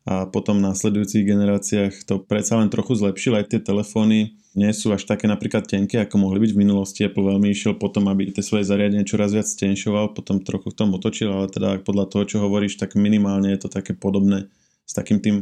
a 0.06 0.30
potom 0.30 0.62
v 0.62 0.70
následujúcich 0.70 1.26
generáciách 1.26 2.06
to 2.06 2.22
predsa 2.22 2.62
len 2.62 2.70
trochu 2.70 2.94
zlepšilo. 2.94 3.42
Aj 3.42 3.50
tie 3.50 3.58
telefóny 3.58 4.38
nie 4.54 4.70
sú 4.70 4.94
až 4.94 5.10
také 5.10 5.26
napríklad 5.26 5.66
tenké, 5.66 5.98
ako 6.06 6.22
mohli 6.22 6.46
byť 6.46 6.52
v 6.54 6.62
minulosti. 6.62 7.02
Apple 7.02 7.26
veľmi 7.26 7.50
išiel 7.50 7.74
potom, 7.74 8.06
aby 8.06 8.30
tie 8.30 8.46
svoje 8.46 8.70
zariadenie 8.70 9.02
čoraz 9.02 9.34
viac 9.34 9.50
stenšoval, 9.50 10.14
potom 10.14 10.46
trochu 10.46 10.70
v 10.70 10.78
tom 10.78 10.94
otočil, 10.94 11.34
ale 11.34 11.50
teda 11.50 11.82
podľa 11.82 12.06
toho, 12.14 12.24
čo 12.30 12.38
hovoríš, 12.46 12.78
tak 12.78 12.94
minimálne 12.94 13.50
je 13.50 13.66
to 13.66 13.70
také 13.74 13.98
podobné 13.98 14.46
s 14.86 14.94
takým 14.94 15.18
tým 15.18 15.36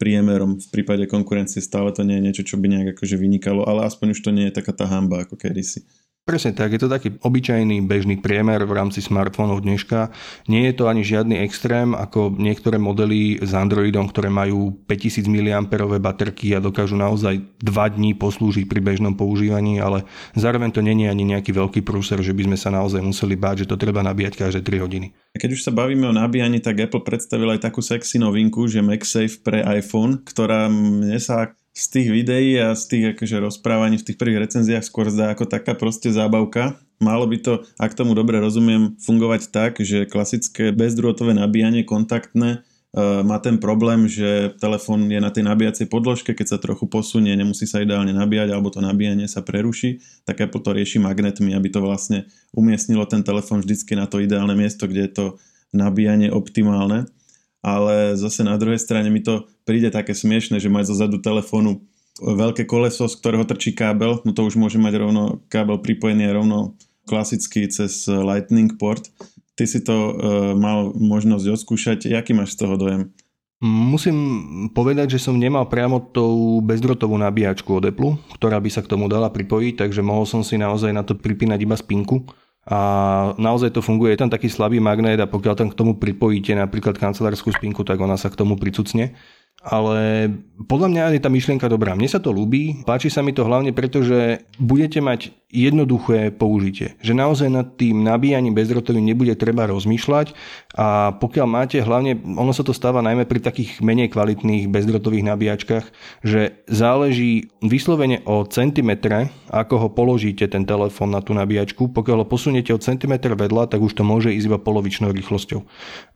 priemerom 0.00 0.56
v 0.56 0.68
prípade 0.72 1.04
konkurencie 1.06 1.60
stále 1.60 1.92
to 1.92 2.02
nie 2.02 2.16
je 2.18 2.24
niečo, 2.24 2.42
čo 2.42 2.56
by 2.56 2.66
nejak 2.72 2.96
akože 2.96 3.20
vynikalo, 3.20 3.68
ale 3.68 3.84
aspoň 3.84 4.16
už 4.16 4.20
to 4.24 4.32
nie 4.32 4.48
je 4.48 4.56
taká 4.56 4.72
tá 4.72 4.88
hamba 4.88 5.28
ako 5.28 5.36
kedysi. 5.36 5.84
Presne 6.30 6.54
tak, 6.54 6.70
je 6.70 6.78
to 6.78 6.86
taký 6.86 7.18
obyčajný 7.26 7.82
bežný 7.90 8.14
priemer 8.14 8.62
v 8.62 8.78
rámci 8.78 9.02
smartfónov 9.02 9.66
dneška. 9.66 10.14
Nie 10.46 10.70
je 10.70 10.78
to 10.78 10.86
ani 10.86 11.02
žiadny 11.02 11.42
extrém, 11.42 11.90
ako 11.90 12.38
niektoré 12.38 12.78
modely 12.78 13.42
s 13.42 13.50
Androidom, 13.50 14.06
ktoré 14.06 14.30
majú 14.30 14.78
5000 14.86 15.26
mAh 15.26 15.98
baterky 15.98 16.54
a 16.54 16.62
dokážu 16.62 16.94
naozaj 16.94 17.42
2 17.58 17.66
dní 17.66 18.14
poslúžiť 18.14 18.70
pri 18.70 18.78
bežnom 18.78 19.18
používaní, 19.18 19.82
ale 19.82 20.06
zároveň 20.38 20.70
to 20.70 20.78
je 20.86 21.10
ani 21.10 21.34
nejaký 21.34 21.50
veľký 21.50 21.82
prúser, 21.82 22.22
že 22.22 22.30
by 22.30 22.46
sme 22.46 22.56
sa 22.62 22.70
naozaj 22.70 23.02
museli 23.02 23.34
báť, 23.34 23.66
že 23.66 23.74
to 23.74 23.74
treba 23.74 23.98
nabíjať 24.06 24.38
každé 24.38 24.62
3 24.62 24.86
hodiny. 24.86 25.10
Keď 25.34 25.50
už 25.50 25.66
sa 25.66 25.74
bavíme 25.74 26.06
o 26.06 26.14
nabíjaní, 26.14 26.62
tak 26.62 26.78
Apple 26.78 27.02
predstavil 27.02 27.58
aj 27.58 27.66
takú 27.66 27.82
sexy 27.82 28.22
novinku, 28.22 28.70
že 28.70 28.86
MagSafe 28.86 29.42
pre 29.42 29.66
iPhone, 29.66 30.22
ktorá 30.22 30.70
mne 30.70 31.18
sa 31.18 31.58
z 31.80 31.86
tých 31.88 32.08
videí 32.12 32.60
a 32.60 32.76
z 32.76 32.84
tých 32.92 33.04
akože 33.16 33.40
rozprávaní 33.40 33.96
v 33.96 34.12
tých 34.12 34.20
prvých 34.20 34.44
recenziách 34.44 34.84
skôr 34.84 35.08
zdá 35.08 35.32
ako 35.32 35.48
taká 35.48 35.72
proste 35.72 36.12
zábavka. 36.12 36.76
Malo 37.00 37.24
by 37.24 37.40
to, 37.40 37.64
ak 37.80 37.96
tomu 37.96 38.12
dobre 38.12 38.36
rozumiem, 38.36 39.00
fungovať 39.00 39.48
tak, 39.48 39.80
že 39.80 40.04
klasické 40.04 40.76
bezdrôtové 40.76 41.32
nabíjanie 41.32 41.80
kontaktné 41.88 42.60
uh, 42.60 43.24
má 43.24 43.40
ten 43.40 43.56
problém, 43.56 44.04
že 44.04 44.52
telefón 44.60 45.08
je 45.08 45.16
na 45.16 45.32
tej 45.32 45.48
nabíjacej 45.48 45.88
podložke, 45.88 46.36
keď 46.36 46.46
sa 46.52 46.58
trochu 46.60 46.84
posunie, 46.84 47.32
nemusí 47.32 47.64
sa 47.64 47.80
ideálne 47.80 48.12
nabíjať 48.12 48.52
alebo 48.52 48.68
to 48.68 48.84
nabíjanie 48.84 49.24
sa 49.24 49.40
preruší, 49.40 50.04
tak 50.28 50.44
Apple 50.44 50.60
to 50.60 50.76
rieši 50.76 51.00
magnetmi, 51.00 51.56
aby 51.56 51.72
to 51.72 51.80
vlastne 51.80 52.28
umiestnilo 52.52 53.08
ten 53.08 53.24
telefón 53.24 53.64
vždycky 53.64 53.96
na 53.96 54.04
to 54.04 54.20
ideálne 54.20 54.52
miesto, 54.52 54.84
kde 54.84 55.08
je 55.08 55.12
to 55.16 55.26
nabíjanie 55.72 56.28
optimálne 56.28 57.08
ale 57.60 58.16
zase 58.16 58.44
na 58.44 58.56
druhej 58.56 58.80
strane 58.80 59.12
mi 59.12 59.20
to 59.20 59.48
príde 59.68 59.92
také 59.92 60.16
smiešne, 60.16 60.60
že 60.60 60.72
mať 60.72 60.92
zozadu 60.92 61.20
telefónu 61.20 61.84
veľké 62.20 62.68
koleso, 62.68 63.08
z 63.08 63.16
ktorého 63.16 63.44
trčí 63.48 63.72
kábel, 63.72 64.20
no 64.24 64.32
to 64.36 64.44
už 64.44 64.56
môže 64.60 64.76
mať 64.76 64.94
rovno 65.00 65.40
kábel 65.48 65.80
pripojený 65.80 66.28
rovno 66.32 66.76
klasicky 67.08 67.64
cez 67.70 68.04
Lightning 68.08 68.76
port. 68.76 69.08
Ty 69.56 69.64
si 69.68 69.80
to 69.84 69.92
uh, 69.92 70.12
mal 70.56 70.92
možnosť 70.96 71.46
odskúšať. 71.52 71.98
Jaký 72.08 72.32
máš 72.32 72.56
z 72.56 72.64
toho 72.64 72.74
dojem? 72.80 73.02
Musím 73.60 74.16
povedať, 74.72 75.20
že 75.20 75.28
som 75.28 75.36
nemal 75.36 75.68
priamo 75.68 76.00
tou 76.00 76.64
bezdrotovú 76.64 77.20
nabíjačku 77.20 77.76
od 77.76 77.92
Apple, 77.92 78.16
ktorá 78.40 78.56
by 78.56 78.72
sa 78.72 78.80
k 78.80 78.88
tomu 78.88 79.04
dala 79.04 79.28
pripojiť, 79.28 79.84
takže 79.84 80.00
mohol 80.00 80.24
som 80.24 80.40
si 80.40 80.56
naozaj 80.56 80.96
na 80.96 81.04
to 81.04 81.12
pripínať 81.12 81.60
iba 81.60 81.76
spinku 81.76 82.24
a 82.70 82.78
naozaj 83.34 83.74
to 83.74 83.82
funguje. 83.82 84.14
Je 84.14 84.22
tam 84.22 84.30
taký 84.30 84.46
slabý 84.46 84.78
magnet 84.78 85.18
a 85.18 85.26
pokiaľ 85.26 85.54
tam 85.58 85.68
k 85.68 85.78
tomu 85.78 85.98
pripojíte 85.98 86.54
napríklad 86.54 86.94
kancelárskú 86.94 87.50
spinku, 87.50 87.82
tak 87.82 87.98
ona 87.98 88.14
sa 88.14 88.30
k 88.30 88.38
tomu 88.38 88.54
pricucne 88.54 89.18
ale 89.60 90.32
podľa 90.64 90.88
mňa 90.88 91.02
je 91.16 91.20
tá 91.20 91.28
myšlienka 91.28 91.68
dobrá. 91.68 91.92
Mne 91.92 92.08
sa 92.08 92.16
to 92.16 92.32
ľúbi, 92.32 92.80
páči 92.88 93.12
sa 93.12 93.20
mi 93.20 93.36
to 93.36 93.44
hlavne 93.44 93.76
preto, 93.76 94.00
že 94.00 94.48
budete 94.56 95.04
mať 95.04 95.36
jednoduché 95.52 96.32
použitie. 96.32 96.96
Že 97.04 97.12
naozaj 97.20 97.48
nad 97.52 97.66
tým 97.76 98.00
nabíjaním 98.00 98.56
bezdrotovým 98.56 99.04
nebude 99.04 99.36
treba 99.36 99.68
rozmýšľať 99.68 100.32
a 100.78 101.12
pokiaľ 101.18 101.46
máte 101.50 101.76
hlavne, 101.82 102.16
ono 102.24 102.56
sa 102.56 102.64
to 102.64 102.72
stáva 102.72 103.04
najmä 103.04 103.28
pri 103.28 103.42
takých 103.42 103.84
menej 103.84 104.08
kvalitných 104.14 104.70
bezdrotových 104.70 105.28
nabíjačkách, 105.28 105.84
že 106.24 106.64
záleží 106.70 107.52
vyslovene 107.60 108.24
o 108.24 108.46
centimetre, 108.48 109.28
ako 109.52 109.74
ho 109.76 109.88
položíte 109.92 110.46
ten 110.48 110.64
telefón 110.64 111.12
na 111.12 111.20
tú 111.20 111.36
nabíjačku. 111.36 111.92
Pokiaľ 111.92 112.24
ho 112.24 112.30
posuniete 112.30 112.72
o 112.72 112.80
centimetr 112.80 113.36
vedľa, 113.36 113.68
tak 113.68 113.84
už 113.84 113.92
to 113.92 114.06
môže 114.06 114.32
ísť 114.32 114.46
iba 114.48 114.58
polovičnou 114.62 115.10
rýchlosťou. 115.12 115.60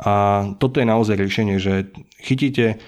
A 0.00 0.12
toto 0.62 0.78
je 0.78 0.86
naozaj 0.86 1.18
riešenie, 1.18 1.58
že 1.58 1.90
chytíte 2.22 2.78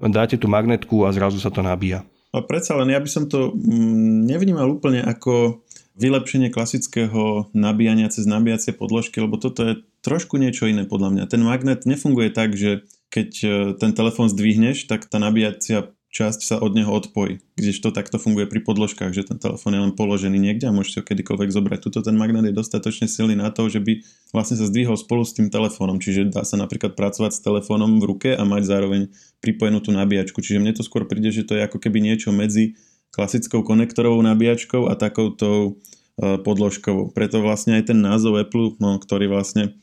dáte 0.00 0.36
tú 0.36 0.46
magnetku 0.50 1.04
a 1.04 1.12
zrazu 1.12 1.40
sa 1.40 1.48
to 1.52 1.64
nabíja. 1.64 2.04
A 2.34 2.44
predsa 2.44 2.76
len 2.76 2.92
ja 2.92 3.00
by 3.00 3.08
som 3.08 3.24
to 3.30 3.56
mm, 3.56 4.28
nevnímal 4.28 4.68
úplne 4.76 5.00
ako 5.00 5.64
vylepšenie 5.96 6.52
klasického 6.52 7.48
nabíjania 7.56 8.12
cez 8.12 8.28
nabíjacie 8.28 8.76
podložky, 8.76 9.24
lebo 9.24 9.40
toto 9.40 9.64
je 9.64 9.72
trošku 10.04 10.36
niečo 10.36 10.68
iné 10.68 10.84
podľa 10.84 11.08
mňa. 11.16 11.24
Ten 11.32 11.40
magnet 11.40 11.88
nefunguje 11.88 12.28
tak, 12.28 12.52
že 12.52 12.84
keď 13.08 13.30
e, 13.40 13.48
ten 13.80 13.96
telefón 13.96 14.28
zdvihneš, 14.28 14.92
tak 14.92 15.08
tá 15.08 15.16
nabíjacia 15.16 15.88
časť 16.16 16.40
sa 16.40 16.56
od 16.56 16.72
neho 16.72 16.88
odpojí. 16.88 17.44
Kdežto 17.60 17.92
takto 17.92 18.16
funguje 18.16 18.48
pri 18.48 18.64
podložkách, 18.64 19.12
že 19.12 19.28
ten 19.28 19.36
telefón 19.36 19.76
je 19.76 19.84
len 19.84 19.92
položený 19.92 20.40
niekde 20.40 20.64
a 20.64 20.72
môžete 20.72 21.04
ho 21.04 21.08
kedykoľvek 21.12 21.52
zobrať. 21.52 21.78
Tuto 21.84 22.00
ten 22.00 22.16
magnet 22.16 22.48
je 22.48 22.56
dostatočne 22.56 23.04
silný 23.04 23.36
na 23.36 23.52
to, 23.52 23.68
že 23.68 23.84
by 23.84 24.00
vlastne 24.32 24.56
sa 24.56 24.64
zdvihol 24.64 24.96
spolu 24.96 25.28
s 25.28 25.36
tým 25.36 25.52
telefónom, 25.52 26.00
čiže 26.00 26.32
dá 26.32 26.48
sa 26.48 26.56
napríklad 26.56 26.96
pracovať 26.96 27.36
s 27.36 27.44
telefónom 27.44 28.00
v 28.00 28.08
ruke 28.08 28.30
a 28.32 28.40
mať 28.48 28.64
zároveň 28.64 29.12
pripojenú 29.44 29.84
tú 29.84 29.92
nabíjačku. 29.92 30.40
Čiže 30.40 30.64
mne 30.64 30.72
to 30.72 30.80
skôr 30.80 31.04
príde, 31.04 31.28
že 31.28 31.44
to 31.44 31.52
je 31.52 31.68
ako 31.68 31.76
keby 31.76 32.00
niečo 32.00 32.32
medzi 32.32 32.80
klasickou 33.12 33.60
konektorovou 33.60 34.24
nabíjačkou 34.24 34.88
a 34.88 34.96
takouto 34.96 35.76
e, 36.16 36.40
podložkovou. 36.40 37.12
Preto 37.12 37.44
vlastne 37.44 37.76
aj 37.76 37.92
ten 37.92 38.00
názov 38.00 38.40
Apple, 38.40 38.80
no, 38.80 38.96
ktorý 38.96 39.28
vlastne 39.28 39.76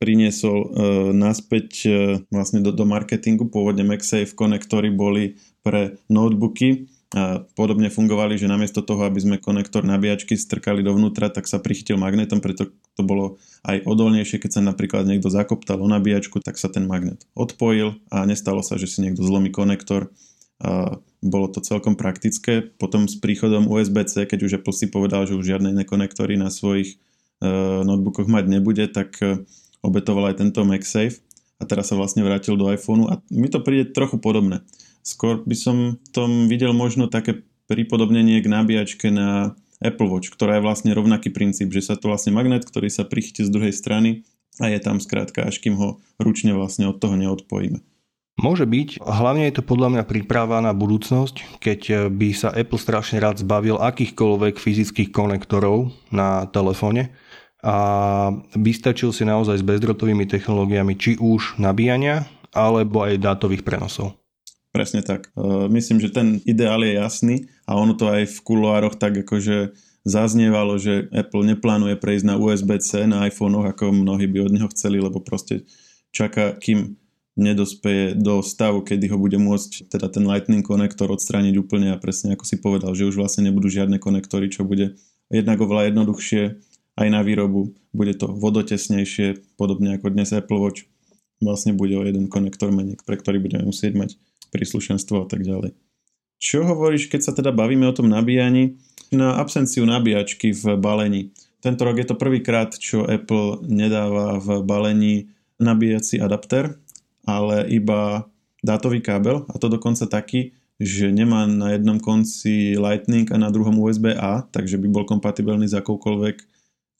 priniesol 0.00 0.58
e, 0.64 0.68
naspäť 1.12 1.68
e, 1.84 1.90
vlastne 2.32 2.64
do, 2.64 2.72
do 2.72 2.88
marketingu. 2.88 3.52
Pôvodne 3.52 3.84
MagSafe 3.84 4.32
konektory 4.32 4.88
boli 4.88 5.36
pre 5.60 6.00
notebooky 6.08 6.88
a 7.10 7.42
podobne 7.58 7.90
fungovali, 7.90 8.38
že 8.38 8.46
namiesto 8.46 8.86
toho, 8.86 9.02
aby 9.02 9.18
sme 9.18 9.36
konektor 9.42 9.82
nabíjačky 9.82 10.38
strkali 10.38 10.80
dovnútra, 10.86 11.26
tak 11.26 11.50
sa 11.50 11.58
prichytil 11.58 11.98
magnetom, 11.98 12.38
preto 12.38 12.70
to 12.94 13.02
bolo 13.02 13.42
aj 13.66 13.82
odolnejšie, 13.82 14.38
keď 14.38 14.50
sa 14.56 14.62
napríklad 14.62 15.10
niekto 15.10 15.26
zakoptal 15.26 15.82
o 15.82 15.90
nabíjačku, 15.90 16.38
tak 16.38 16.54
sa 16.54 16.70
ten 16.70 16.86
magnet 16.86 17.26
odpojil 17.34 17.98
a 18.14 18.22
nestalo 18.30 18.62
sa, 18.62 18.78
že 18.78 18.86
si 18.86 19.02
niekto 19.02 19.26
zlomí 19.26 19.50
konektor. 19.50 20.14
A 20.62 21.02
bolo 21.18 21.50
to 21.50 21.58
celkom 21.60 21.98
praktické. 21.98 22.62
Potom 22.62 23.10
s 23.10 23.18
príchodom 23.18 23.66
USB-C, 23.66 24.30
keď 24.30 24.38
už 24.46 24.52
Apple 24.62 24.76
si 24.76 24.86
povedal, 24.86 25.26
že 25.26 25.34
už 25.34 25.50
žiadne 25.50 25.74
iné 25.74 25.84
konektory 25.84 26.38
na 26.38 26.52
svojich 26.52 27.00
uh, 27.42 27.82
notebookoch 27.82 28.28
mať 28.28 28.44
nebude, 28.48 28.84
tak 28.92 29.16
uh, 29.24 29.40
obetoval 29.80 30.32
aj 30.32 30.44
tento 30.44 30.64
MagSafe 30.64 31.20
a 31.60 31.68
teraz 31.68 31.92
sa 31.92 31.98
vlastne 31.98 32.24
vrátil 32.24 32.56
do 32.56 32.68
iPhoneu 32.72 33.08
a 33.12 33.20
mi 33.28 33.48
to 33.52 33.60
príde 33.60 33.92
trochu 33.92 34.16
podobné. 34.16 34.64
Skôr 35.04 35.40
by 35.44 35.56
som 35.56 35.76
tom 36.12 36.48
videl 36.48 36.72
možno 36.72 37.08
také 37.08 37.44
pripodobnenie 37.68 38.40
k 38.40 38.50
nabíjačke 38.50 39.08
na 39.12 39.56
Apple 39.80 40.12
Watch, 40.12 40.28
ktorá 40.28 40.60
je 40.60 40.66
vlastne 40.66 40.92
rovnaký 40.92 41.32
princíp, 41.32 41.72
že 41.72 41.92
sa 41.92 41.94
to 41.96 42.12
vlastne 42.12 42.36
magnet, 42.36 42.68
ktorý 42.68 42.92
sa 42.92 43.08
prichytí 43.08 43.44
z 43.44 43.52
druhej 43.52 43.72
strany 43.72 44.28
a 44.60 44.68
je 44.68 44.80
tam 44.80 45.00
skrátka, 45.00 45.48
až 45.48 45.56
kým 45.62 45.78
ho 45.80 46.02
ručne 46.20 46.52
vlastne 46.52 46.84
od 46.84 47.00
toho 47.00 47.16
neodpojíme. 47.16 47.80
Môže 48.40 48.64
byť, 48.64 49.04
hlavne 49.04 49.52
je 49.52 49.60
to 49.60 49.68
podľa 49.68 49.88
mňa 50.00 50.04
príprava 50.08 50.64
na 50.64 50.72
budúcnosť, 50.72 51.60
keď 51.60 52.08
by 52.08 52.28
sa 52.32 52.48
Apple 52.48 52.80
strašne 52.80 53.20
rád 53.20 53.44
zbavil 53.44 53.76
akýchkoľvek 53.76 54.56
fyzických 54.56 55.12
konektorov 55.12 55.92
na 56.08 56.48
telefóne 56.48 57.12
a 57.60 57.76
vystačil 58.56 59.12
si 59.12 59.28
naozaj 59.28 59.60
s 59.60 59.66
bezdrotovými 59.66 60.24
technológiami 60.24 60.96
či 60.96 61.20
už 61.20 61.60
nabíjania, 61.60 62.24
alebo 62.50 63.04
aj 63.06 63.20
dátových 63.20 63.62
prenosov. 63.62 64.16
Presne 64.70 65.02
tak. 65.02 65.34
E, 65.34 65.66
myslím, 65.70 65.98
že 65.98 66.14
ten 66.14 66.38
ideál 66.46 66.82
je 66.86 66.94
jasný 66.94 67.36
a 67.66 67.74
ono 67.74 67.94
to 67.98 68.06
aj 68.06 68.26
v 68.26 68.38
kuloároch 68.42 68.94
tak 68.96 69.26
akože 69.26 69.74
zaznievalo, 70.06 70.78
že 70.80 71.10
Apple 71.12 71.44
neplánuje 71.44 71.98
prejsť 71.98 72.24
na 72.24 72.34
USB-C 72.40 73.04
na 73.10 73.28
iPhonech, 73.28 73.76
ako 73.76 73.92
mnohí 73.92 74.30
by 74.30 74.48
od 74.48 74.52
neho 74.54 74.68
chceli, 74.72 75.02
lebo 75.02 75.20
proste 75.20 75.68
čaká, 76.14 76.56
kým 76.56 76.96
nedospeje 77.38 78.18
do 78.18 78.42
stavu, 78.42 78.82
kedy 78.82 79.10
ho 79.10 79.18
bude 79.18 79.38
môcť 79.38 79.90
teda 79.90 80.10
ten 80.10 80.26
Lightning 80.26 80.66
konektor 80.66 81.08
odstrániť 81.14 81.54
úplne 81.56 81.94
a 81.94 82.00
presne 82.00 82.34
ako 82.34 82.44
si 82.44 82.58
povedal, 82.58 82.92
že 82.92 83.06
už 83.06 83.16
vlastne 83.16 83.48
nebudú 83.48 83.70
žiadne 83.70 83.96
konektory, 84.02 84.50
čo 84.50 84.66
bude 84.66 84.98
jednak 85.30 85.58
oveľa 85.62 85.94
jednoduchšie 85.94 86.42
aj 87.00 87.08
na 87.08 87.24
výrobu, 87.24 87.72
bude 87.96 88.12
to 88.14 88.28
vodotesnejšie, 88.28 89.56
podobne 89.56 89.96
ako 89.96 90.12
dnes 90.12 90.36
Apple 90.36 90.60
Watch 90.60 90.84
vlastne 91.40 91.72
bude 91.72 91.96
o 91.96 92.04
jeden 92.04 92.28
konektor 92.28 92.68
menej, 92.68 93.00
pre 93.02 93.16
ktorý 93.16 93.40
budeme 93.40 93.64
musieť 93.64 93.96
mať 93.96 94.10
príslušenstvo 94.52 95.24
a 95.24 95.26
tak 95.26 95.42
ďalej. 95.42 95.72
Čo 96.40 96.64
hovoríš, 96.64 97.08
keď 97.08 97.20
sa 97.20 97.32
teda 97.36 97.52
bavíme 97.52 97.84
o 97.88 97.96
tom 97.96 98.08
nabíjaní, 98.08 98.76
na 99.10 99.36
absenciu 99.42 99.82
nabíjačky 99.84 100.54
v 100.54 100.78
balení. 100.78 101.34
Tento 101.60 101.82
rok 101.82 101.98
je 101.98 102.06
to 102.08 102.16
prvýkrát, 102.16 102.72
čo 102.78 103.04
Apple 103.04 103.60
nedáva 103.66 104.38
v 104.38 104.62
balení 104.62 105.34
nabíjací 105.60 106.22
adapter, 106.22 106.78
ale 107.26 107.68
iba 107.68 108.24
dátový 108.64 109.02
kábel 109.04 109.44
a 109.50 109.58
to 109.60 109.68
dokonca 109.68 110.08
taký, 110.08 110.56
že 110.80 111.12
nemá 111.12 111.44
na 111.44 111.76
jednom 111.76 112.00
konci 112.00 112.80
Lightning 112.80 113.28
a 113.28 113.36
na 113.36 113.52
druhom 113.52 113.76
USB-A, 113.76 114.48
takže 114.48 114.80
by 114.80 114.88
bol 114.88 115.04
kompatibilný 115.04 115.68
s 115.68 115.76
akoukoľvek 115.76 116.36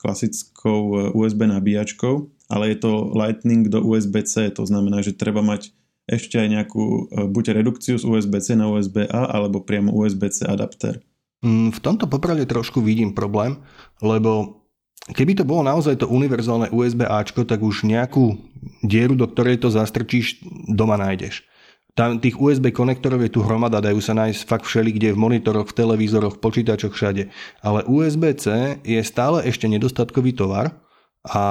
klasickou 0.01 1.13
USB 1.13 1.45
nabíjačkou, 1.45 2.25
ale 2.49 2.73
je 2.73 2.77
to 2.81 3.13
Lightning 3.13 3.69
do 3.69 3.85
USB-C, 3.85 4.57
to 4.57 4.65
znamená, 4.65 5.05
že 5.05 5.13
treba 5.13 5.45
mať 5.45 5.71
ešte 6.09 6.41
aj 6.41 6.47
nejakú 6.49 6.83
e, 6.83 7.01
buď 7.29 7.61
redukciu 7.61 7.95
z 7.95 8.03
USB-C 8.03 8.57
na 8.57 8.67
USB-A 8.67 9.31
alebo 9.31 9.63
priamo 9.63 9.93
USB-C 9.93 10.49
adapter. 10.49 10.99
Mm, 11.45 11.71
v 11.71 11.79
tomto 11.79 12.09
popravde 12.09 12.43
trošku 12.49 12.81
vidím 12.83 13.15
problém, 13.15 13.61
lebo 14.03 14.61
keby 15.13 15.37
to 15.37 15.47
bolo 15.47 15.63
naozaj 15.63 16.01
to 16.01 16.11
univerzálne 16.11 16.73
USB 16.73 17.07
Ačko, 17.07 17.47
tak 17.47 17.61
už 17.61 17.87
nejakú 17.87 18.37
dieru, 18.83 19.15
do 19.15 19.25
ktorej 19.29 19.61
to 19.61 19.69
zastrčíš, 19.71 20.41
doma 20.69 20.97
nájdeš. 20.99 21.45
Tam 21.91 22.23
tých 22.23 22.39
USB 22.39 22.71
konektorov 22.71 23.19
je 23.27 23.31
tu 23.35 23.43
hromada, 23.43 23.83
dajú 23.83 23.99
sa 23.99 24.15
nájsť 24.15 24.47
fakt 24.47 24.63
všeli, 24.63 24.95
kde 24.95 25.09
v 25.11 25.21
monitoroch, 25.21 25.67
v 25.67 25.75
televízoroch, 25.75 26.39
v 26.39 26.43
počítačoch, 26.43 26.95
všade. 26.95 27.27
Ale 27.59 27.83
USB-C 27.83 28.79
je 28.87 29.01
stále 29.03 29.43
ešte 29.43 29.67
nedostatkový 29.67 30.31
tovar 30.31 30.71
a 31.27 31.43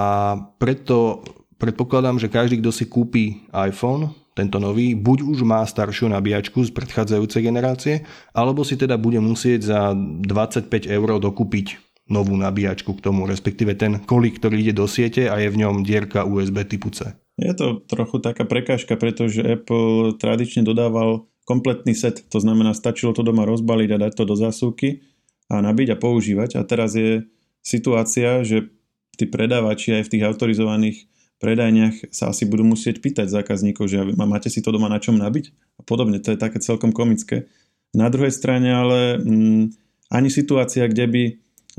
preto 0.57 1.21
predpokladám, 1.61 2.17
že 2.17 2.33
každý, 2.33 2.65
kto 2.65 2.73
si 2.73 2.89
kúpi 2.89 3.45
iPhone, 3.53 4.17
tento 4.33 4.57
nový, 4.57 4.97
buď 4.97 5.29
už 5.29 5.45
má 5.45 5.61
staršiu 5.61 6.09
nabíjačku 6.09 6.65
z 6.65 6.73
predchádzajúcej 6.73 7.43
generácie, 7.45 7.95
alebo 8.33 8.65
si 8.65 8.81
teda 8.81 8.97
bude 8.97 9.21
musieť 9.21 9.61
za 9.69 9.81
25 9.93 10.89
eur 10.89 11.21
dokúpiť 11.21 11.77
novú 12.09 12.35
nabíjačku 12.41 12.97
k 12.97 13.05
tomu, 13.05 13.29
respektíve 13.29 13.77
ten 13.77 14.01
kolík, 14.03 14.41
ktorý 14.41 14.65
ide 14.65 14.75
do 14.75 14.89
siete 14.89 15.29
a 15.29 15.37
je 15.37 15.53
v 15.53 15.61
ňom 15.63 15.85
dierka 15.85 16.25
USB 16.25 16.65
typu 16.65 16.89
C. 16.91 17.20
Je 17.41 17.53
to 17.57 17.81
trochu 17.89 18.21
taká 18.21 18.45
prekážka, 18.45 19.01
pretože 19.01 19.41
Apple 19.41 20.21
tradične 20.21 20.61
dodával 20.61 21.25
kompletný 21.49 21.97
set, 21.97 22.21
to 22.29 22.39
znamená 22.39 22.77
stačilo 22.77 23.17
to 23.17 23.25
doma 23.25 23.49
rozbaliť 23.49 23.91
a 23.97 24.01
dať 24.07 24.13
to 24.13 24.25
do 24.29 24.37
zásuvky 24.37 25.03
a 25.49 25.65
nabiť 25.65 25.97
a 25.97 26.01
používať 26.01 26.61
a 26.61 26.63
teraz 26.63 26.95
je 26.95 27.25
situácia, 27.65 28.45
že 28.45 28.69
tí 29.17 29.25
predávači 29.25 29.99
aj 29.99 30.07
v 30.07 30.13
tých 30.13 30.27
autorizovaných 30.29 30.99
predajniach 31.41 32.13
sa 32.13 32.31
asi 32.31 32.45
budú 32.45 32.69
musieť 32.69 33.01
pýtať 33.01 33.33
zákazníkov, 33.33 33.89
že 33.89 34.05
máte 34.15 34.53
si 34.53 34.61
to 34.61 34.71
doma 34.71 34.93
na 34.93 35.01
čom 35.01 35.17
nabiť 35.17 35.81
a 35.81 35.83
podobne. 35.83 36.21
To 36.21 36.37
je 36.37 36.39
také 36.39 36.61
celkom 36.61 36.93
komické. 36.93 37.49
Na 37.97 38.13
druhej 38.13 38.31
strane 38.31 38.69
ale 38.71 39.17
mm, 39.19 39.65
ani 40.13 40.29
situácia, 40.29 40.87
kde 40.87 41.07
by 41.09 41.23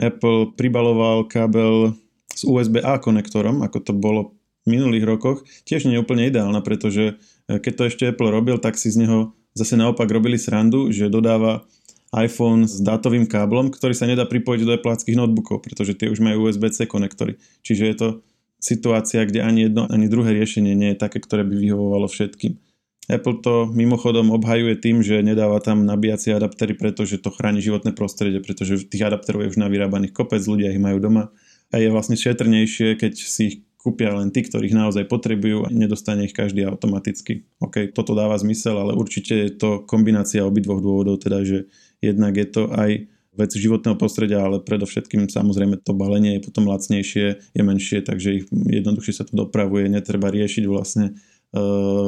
Apple 0.02 0.58
pribaloval 0.58 1.30
kábel 1.30 1.94
s 2.34 2.42
USB-A 2.42 2.98
konektorom, 2.98 3.62
ako 3.62 3.78
to 3.80 3.94
bolo 3.94 4.41
minulých 4.70 5.06
rokoch, 5.08 5.44
tiež 5.66 5.90
nie 5.90 5.98
je 5.98 6.04
úplne 6.04 6.30
ideálna, 6.30 6.62
pretože 6.62 7.18
e, 7.50 7.58
keď 7.58 7.74
to 7.74 7.84
ešte 7.90 8.04
Apple 8.10 8.30
robil, 8.30 8.62
tak 8.62 8.78
si 8.78 8.94
z 8.94 9.06
neho 9.06 9.34
zase 9.58 9.76
naopak 9.76 10.08
robili 10.08 10.38
srandu, 10.38 10.94
že 10.94 11.12
dodáva 11.12 11.66
iPhone 12.12 12.68
s 12.68 12.84
dátovým 12.84 13.24
káblom, 13.24 13.72
ktorý 13.72 13.96
sa 13.96 14.04
nedá 14.04 14.28
pripojiť 14.28 14.62
do 14.68 14.76
Appleckých 14.76 15.16
notebookov, 15.16 15.64
pretože 15.64 15.96
tie 15.96 16.12
už 16.12 16.20
majú 16.20 16.52
USB-C 16.52 16.84
konektory. 16.86 17.40
Čiže 17.64 17.84
je 17.88 17.96
to 17.96 18.08
situácia, 18.60 19.24
kde 19.24 19.42
ani 19.42 19.72
jedno, 19.72 19.88
ani 19.88 20.12
druhé 20.12 20.36
riešenie 20.36 20.76
nie 20.76 20.94
je 20.94 21.02
také, 21.02 21.24
ktoré 21.24 21.48
by 21.48 21.56
vyhovovalo 21.56 22.12
všetkým. 22.12 22.60
Apple 23.10 23.44
to 23.44 23.68
mimochodom 23.68 24.30
obhajuje 24.32 24.78
tým, 24.78 25.02
že 25.02 25.26
nedáva 25.26 25.60
tam 25.60 25.84
nabíjacie 25.84 26.32
adaptery, 26.32 26.78
pretože 26.78 27.20
to 27.20 27.34
chráni 27.34 27.60
životné 27.60 27.92
prostredie, 27.98 28.40
pretože 28.40 28.88
tých 28.88 29.04
adapterov 29.04 29.44
je 29.44 29.52
už 29.52 29.60
navyrábaných 29.60 30.16
kopec, 30.16 30.40
ľudia 30.46 30.72
ich 30.72 30.80
majú 30.80 31.02
doma 31.02 31.34
a 31.72 31.80
je 31.80 31.88
vlastne 31.90 32.20
šetrnejšie, 32.20 33.00
keď 33.00 33.14
si 33.16 33.42
ich 33.48 33.56
kúpia 33.82 34.14
len 34.14 34.30
tí, 34.30 34.46
ktorých 34.46 34.78
naozaj 34.78 35.10
potrebujú 35.10 35.66
a 35.66 35.74
nedostane 35.74 36.30
ich 36.30 36.38
každý 36.38 36.70
automaticky. 36.70 37.50
OK, 37.58 37.90
toto 37.98 38.14
dáva 38.14 38.38
zmysel, 38.38 38.78
ale 38.78 38.94
určite 38.94 39.34
je 39.34 39.52
to 39.58 39.82
kombinácia 39.90 40.46
obidvoch 40.46 40.78
dôvodov, 40.78 41.18
teda 41.18 41.42
že 41.42 41.66
jednak 41.98 42.38
je 42.38 42.48
to 42.48 42.70
aj 42.70 43.10
vec 43.32 43.52
životného 43.56 43.98
prostredia, 43.98 44.44
ale 44.44 44.62
predovšetkým 44.62 45.32
samozrejme 45.32 45.82
to 45.82 45.98
balenie 45.98 46.38
je 46.38 46.46
potom 46.46 46.70
lacnejšie, 46.70 47.28
je 47.58 47.62
menšie, 47.64 48.06
takže 48.06 48.30
ich 48.44 48.46
jednoduchšie 48.52 49.14
sa 49.18 49.24
to 49.26 49.34
dopravuje, 49.34 49.88
netreba 49.88 50.30
riešiť 50.30 50.64
vlastne 50.68 51.06
e, 51.10 51.62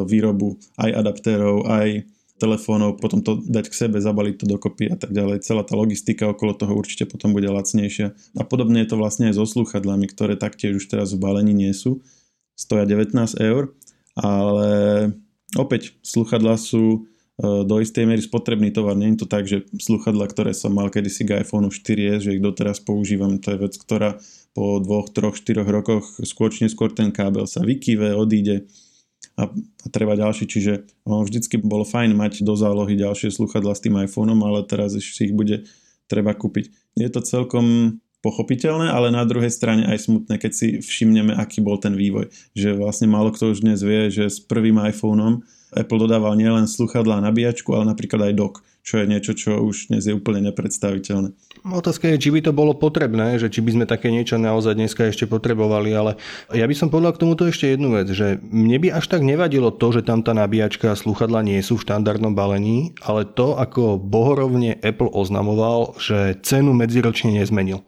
výrobu 0.04 0.60
aj 0.78 0.92
adaptérov, 0.94 1.66
aj 1.66 2.06
telefónov, 2.44 3.00
potom 3.00 3.24
to 3.24 3.40
dať 3.40 3.72
k 3.72 3.80
sebe, 3.88 4.04
zabaliť 4.04 4.44
to 4.44 4.46
dokopy 4.52 4.92
a 4.92 5.00
tak 5.00 5.16
ďalej. 5.16 5.48
Celá 5.48 5.64
tá 5.64 5.80
logistika 5.80 6.28
okolo 6.28 6.52
toho 6.52 6.76
určite 6.76 7.08
potom 7.08 7.32
bude 7.32 7.48
lacnejšia. 7.48 8.12
A 8.36 8.44
podobne 8.44 8.84
je 8.84 8.92
to 8.92 9.00
vlastne 9.00 9.32
aj 9.32 9.40
so 9.40 9.48
sluchadlami, 9.48 10.12
ktoré 10.12 10.36
taktiež 10.36 10.84
už 10.84 10.92
teraz 10.92 11.16
v 11.16 11.24
balení 11.24 11.56
nie 11.56 11.72
sú. 11.72 12.04
Stoja 12.60 12.84
19 12.84 13.16
eur, 13.40 13.72
ale 14.20 14.70
opäť 15.56 15.96
sluchadla 16.04 16.60
sú 16.60 17.08
E, 17.34 17.66
do 17.66 17.82
istej 17.82 18.06
miery 18.06 18.22
spotrebný 18.22 18.70
tovar. 18.70 18.94
Nie 18.94 19.10
je 19.18 19.26
to 19.26 19.28
tak, 19.28 19.50
že 19.50 19.66
sluchadla, 19.74 20.30
ktoré 20.30 20.54
som 20.54 20.70
mal 20.70 20.94
kedysi 20.94 21.26
k 21.26 21.42
iPhone 21.42 21.74
4S, 21.74 22.30
že 22.30 22.38
ich 22.38 22.44
doteraz 22.44 22.78
používam, 22.78 23.42
to 23.42 23.58
je 23.58 23.58
vec, 23.58 23.74
ktorá 23.74 24.22
po 24.54 24.78
dvoch, 24.78 25.10
troch, 25.10 25.34
štyroch 25.34 25.66
rokoch 25.66 26.06
skôr 26.22 26.54
či 26.54 26.70
neskôr 26.70 26.94
ten 26.94 27.10
kábel 27.10 27.50
sa 27.50 27.66
vykýve, 27.66 28.14
odíde 28.14 28.70
a, 29.34 29.50
a 29.50 29.88
treba 29.90 30.14
ďalší, 30.14 30.46
čiže 30.46 30.86
vždycky 31.06 31.58
bolo 31.58 31.82
fajn 31.82 32.14
mať 32.14 32.34
do 32.46 32.54
zálohy 32.54 32.94
ďalšie 32.94 33.34
sluchadla 33.34 33.74
s 33.74 33.82
tým 33.82 33.98
iPhoneom, 33.98 34.40
ale 34.46 34.62
teraz 34.66 34.94
si 34.94 35.22
ich 35.30 35.34
bude 35.34 35.66
treba 36.06 36.38
kúpiť. 36.38 36.70
Je 37.00 37.10
to 37.10 37.26
celkom 37.26 37.98
pochopiteľné, 38.24 38.88
ale 38.88 39.12
na 39.12 39.28
druhej 39.28 39.52
strane 39.52 39.84
aj 39.84 40.08
smutné, 40.08 40.40
keď 40.40 40.52
si 40.56 40.68
všimneme, 40.80 41.36
aký 41.36 41.60
bol 41.60 41.76
ten 41.76 41.98
vývoj. 41.98 42.32
Že 42.56 42.80
vlastne 42.80 43.12
málo 43.12 43.36
kto 43.36 43.52
už 43.52 43.68
dnes 43.68 43.84
vie, 43.84 44.08
že 44.08 44.32
s 44.32 44.40
prvým 44.40 44.80
iPhoneom 44.80 45.44
Apple 45.74 46.00
dodával 46.00 46.38
nielen 46.38 46.70
sluchadlá 46.70 47.20
a 47.20 47.26
nabíjačku, 47.28 47.74
ale 47.74 47.90
napríklad 47.90 48.32
aj 48.32 48.34
dock, 48.38 48.56
čo 48.84 49.00
je 49.00 49.08
niečo, 49.08 49.32
čo 49.32 49.64
už 49.64 49.88
dnes 49.88 50.04
je 50.04 50.12
úplne 50.12 50.44
nepredstaviteľné. 50.52 51.32
Otázka 51.64 52.12
je, 52.12 52.20
či 52.20 52.30
by 52.36 52.44
to 52.44 52.52
bolo 52.52 52.76
potrebné, 52.76 53.40
že 53.40 53.48
či 53.48 53.64
by 53.64 53.72
sme 53.80 53.86
také 53.88 54.12
niečo 54.12 54.36
naozaj 54.36 54.76
dneska 54.76 55.08
ešte 55.08 55.24
potrebovali, 55.24 55.96
ale 55.96 56.20
ja 56.52 56.68
by 56.68 56.76
som 56.76 56.92
povedal 56.92 57.16
k 57.16 57.24
tomuto 57.24 57.48
ešte 57.48 57.72
jednu 57.72 57.96
vec, 57.96 58.12
že 58.12 58.44
mne 58.44 58.84
by 58.84 59.00
až 59.00 59.08
tak 59.08 59.24
nevadilo 59.24 59.72
to, 59.72 59.96
že 59.96 60.04
tam 60.04 60.20
tá 60.20 60.36
nabíjačka 60.36 60.92
a 60.92 61.00
sluchadla 61.00 61.48
nie 61.48 61.64
sú 61.64 61.80
v 61.80 61.88
štandardnom 61.88 62.36
balení, 62.36 62.92
ale 63.00 63.24
to, 63.24 63.56
ako 63.56 63.96
bohorovne 63.96 64.76
Apple 64.84 65.16
oznamoval, 65.16 65.96
že 65.96 66.36
cenu 66.44 66.76
medziročne 66.76 67.32
nezmenil. 67.32 67.88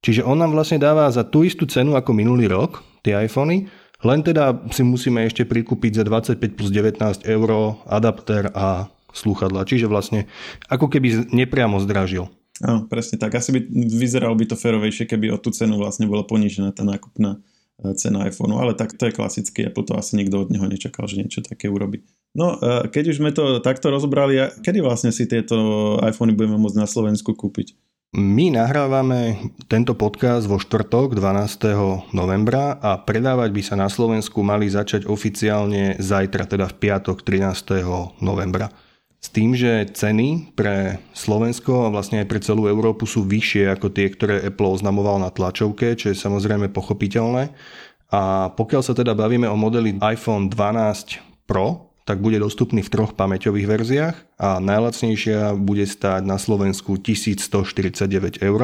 Čiže 0.00 0.24
on 0.24 0.40
nám 0.40 0.56
vlastne 0.56 0.80
dáva 0.80 1.12
za 1.12 1.28
tú 1.28 1.44
istú 1.44 1.68
cenu 1.68 1.92
ako 1.94 2.16
minulý 2.16 2.48
rok, 2.48 2.80
tie 3.04 3.14
iPhony, 3.20 3.68
len 4.02 4.20
teda 4.24 4.66
si 4.74 4.82
musíme 4.82 5.22
ešte 5.22 5.46
prikúpiť 5.46 6.02
za 6.02 6.04
25 6.08 6.58
plus 6.58 6.70
19 6.74 6.98
eur 7.22 7.48
adapter 7.86 8.50
a 8.50 8.90
slúchadla. 9.12 9.68
Čiže 9.68 9.88
vlastne 9.88 10.26
ako 10.68 10.88
keby 10.88 11.32
nepriamo 11.32 11.78
zdražil. 11.80 12.28
Áno, 12.60 12.86
presne 12.86 13.16
tak. 13.16 13.32
Asi 13.34 13.50
by 13.50 13.60
vyzeralo 13.72 14.36
by 14.36 14.52
to 14.52 14.56
ferovejšie, 14.60 15.08
keby 15.08 15.32
o 15.32 15.40
tú 15.40 15.50
cenu 15.50 15.80
vlastne 15.80 16.04
bola 16.04 16.22
ponížená 16.22 16.70
tá 16.76 16.84
nákupná 16.84 17.40
e, 17.80 17.96
cena 17.96 18.28
iPhoneu, 18.28 18.60
ale 18.60 18.76
tak 18.76 18.92
to 18.94 19.08
je 19.08 19.16
klasické, 19.16 19.66
Apple 19.66 19.88
to 19.88 19.96
asi 19.96 20.20
nikto 20.20 20.44
od 20.44 20.52
neho 20.52 20.68
nečakal, 20.68 21.08
že 21.08 21.18
niečo 21.18 21.40
také 21.40 21.72
urobí. 21.72 22.04
No, 22.36 22.60
e, 22.60 22.86
keď 22.92 23.16
už 23.16 23.18
sme 23.18 23.32
to 23.32 23.58
takto 23.64 23.88
rozbrali, 23.88 24.36
kedy 24.60 24.84
vlastne 24.84 25.10
si 25.10 25.24
tieto 25.24 25.96
iPhony 26.04 26.36
budeme 26.36 26.60
môcť 26.60 26.78
na 26.78 26.86
Slovensku 26.86 27.32
kúpiť? 27.32 27.72
My 28.12 28.52
nahrávame 28.52 29.40
tento 29.72 29.96
podcast 29.96 30.44
vo 30.44 30.60
štvrtok 30.60 31.16
12. 31.16 32.12
novembra 32.12 32.76
a 32.76 33.00
predávať 33.00 33.48
by 33.56 33.62
sa 33.64 33.74
na 33.80 33.88
Slovensku 33.88 34.44
mali 34.44 34.68
začať 34.68 35.08
oficiálne 35.08 35.96
zajtra, 35.96 36.44
teda 36.44 36.68
v 36.68 36.76
piatok 36.76 37.24
13. 37.24 38.20
novembra. 38.20 38.68
S 39.22 39.30
tým, 39.30 39.54
že 39.54 39.86
ceny 39.94 40.50
pre 40.58 40.98
Slovensko 41.14 41.86
a 41.86 41.92
vlastne 41.94 42.18
aj 42.18 42.26
pre 42.26 42.42
celú 42.42 42.66
Európu 42.66 43.06
sú 43.06 43.22
vyššie 43.22 43.70
ako 43.70 43.94
tie, 43.94 44.10
ktoré 44.10 44.42
Apple 44.42 44.74
oznamoval 44.74 45.22
na 45.22 45.30
tlačovke, 45.30 45.94
čo 45.94 46.10
je 46.10 46.18
samozrejme 46.18 46.74
pochopiteľné. 46.74 47.54
A 48.10 48.50
pokiaľ 48.52 48.82
sa 48.82 48.98
teda 48.98 49.14
bavíme 49.14 49.46
o 49.46 49.54
modeli 49.54 49.94
iPhone 50.02 50.50
12 50.50 51.46
Pro, 51.46 51.92
tak 52.02 52.18
bude 52.18 52.42
dostupný 52.42 52.82
v 52.82 52.90
troch 52.90 53.14
pamäťových 53.14 53.66
verziách 53.70 54.16
a 54.42 54.58
najlacnejšia 54.58 55.54
bude 55.54 55.86
stáť 55.86 56.26
na 56.26 56.34
Slovensku 56.34 56.98
1149 56.98 58.42
eur, 58.42 58.60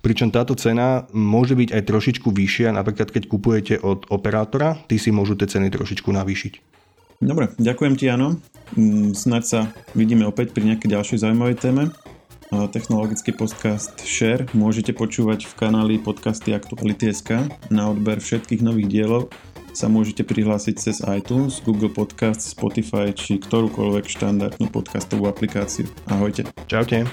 pričom 0.00 0.32
táto 0.32 0.56
cena 0.56 1.04
môže 1.12 1.52
byť 1.52 1.68
aj 1.68 1.82
trošičku 1.84 2.32
vyššia, 2.32 2.72
napríklad 2.72 3.12
keď 3.12 3.28
kupujete 3.28 3.74
od 3.84 4.08
operátora, 4.08 4.80
ty 4.88 4.96
si 4.96 5.12
môžu 5.12 5.36
tie 5.36 5.52
ceny 5.52 5.68
trošičku 5.68 6.08
navýšiť. 6.08 6.77
Dobre, 7.18 7.50
ďakujem 7.58 7.94
ti, 7.98 8.06
Jano. 8.06 8.38
Mm, 8.78 9.12
snaď 9.12 9.42
sa 9.42 9.60
vidíme 9.98 10.22
opäť 10.24 10.54
pri 10.54 10.74
nejakej 10.74 10.94
ďalšej 10.94 11.18
zaujímavej 11.26 11.58
téme. 11.58 11.84
Technologický 12.48 13.36
podcast 13.36 13.92
Share 14.08 14.48
môžete 14.56 14.96
počúvať 14.96 15.44
v 15.44 15.52
kanáli 15.52 15.94
podcasty 16.00 16.56
Aktuality.sk 16.56 17.44
na 17.68 17.92
odber 17.92 18.24
všetkých 18.24 18.64
nových 18.64 18.88
dielov 18.88 19.22
sa 19.76 19.86
môžete 19.86 20.26
prihlásiť 20.26 20.74
cez 20.74 20.96
iTunes, 21.06 21.62
Google 21.62 21.92
Podcast, 21.92 22.42
Spotify 22.42 23.14
či 23.14 23.38
ktorúkoľvek 23.38 24.10
štandardnú 24.10 24.66
podcastovú 24.74 25.30
aplikáciu. 25.30 25.86
Ahojte. 26.10 26.48
Čaute. 26.66 27.06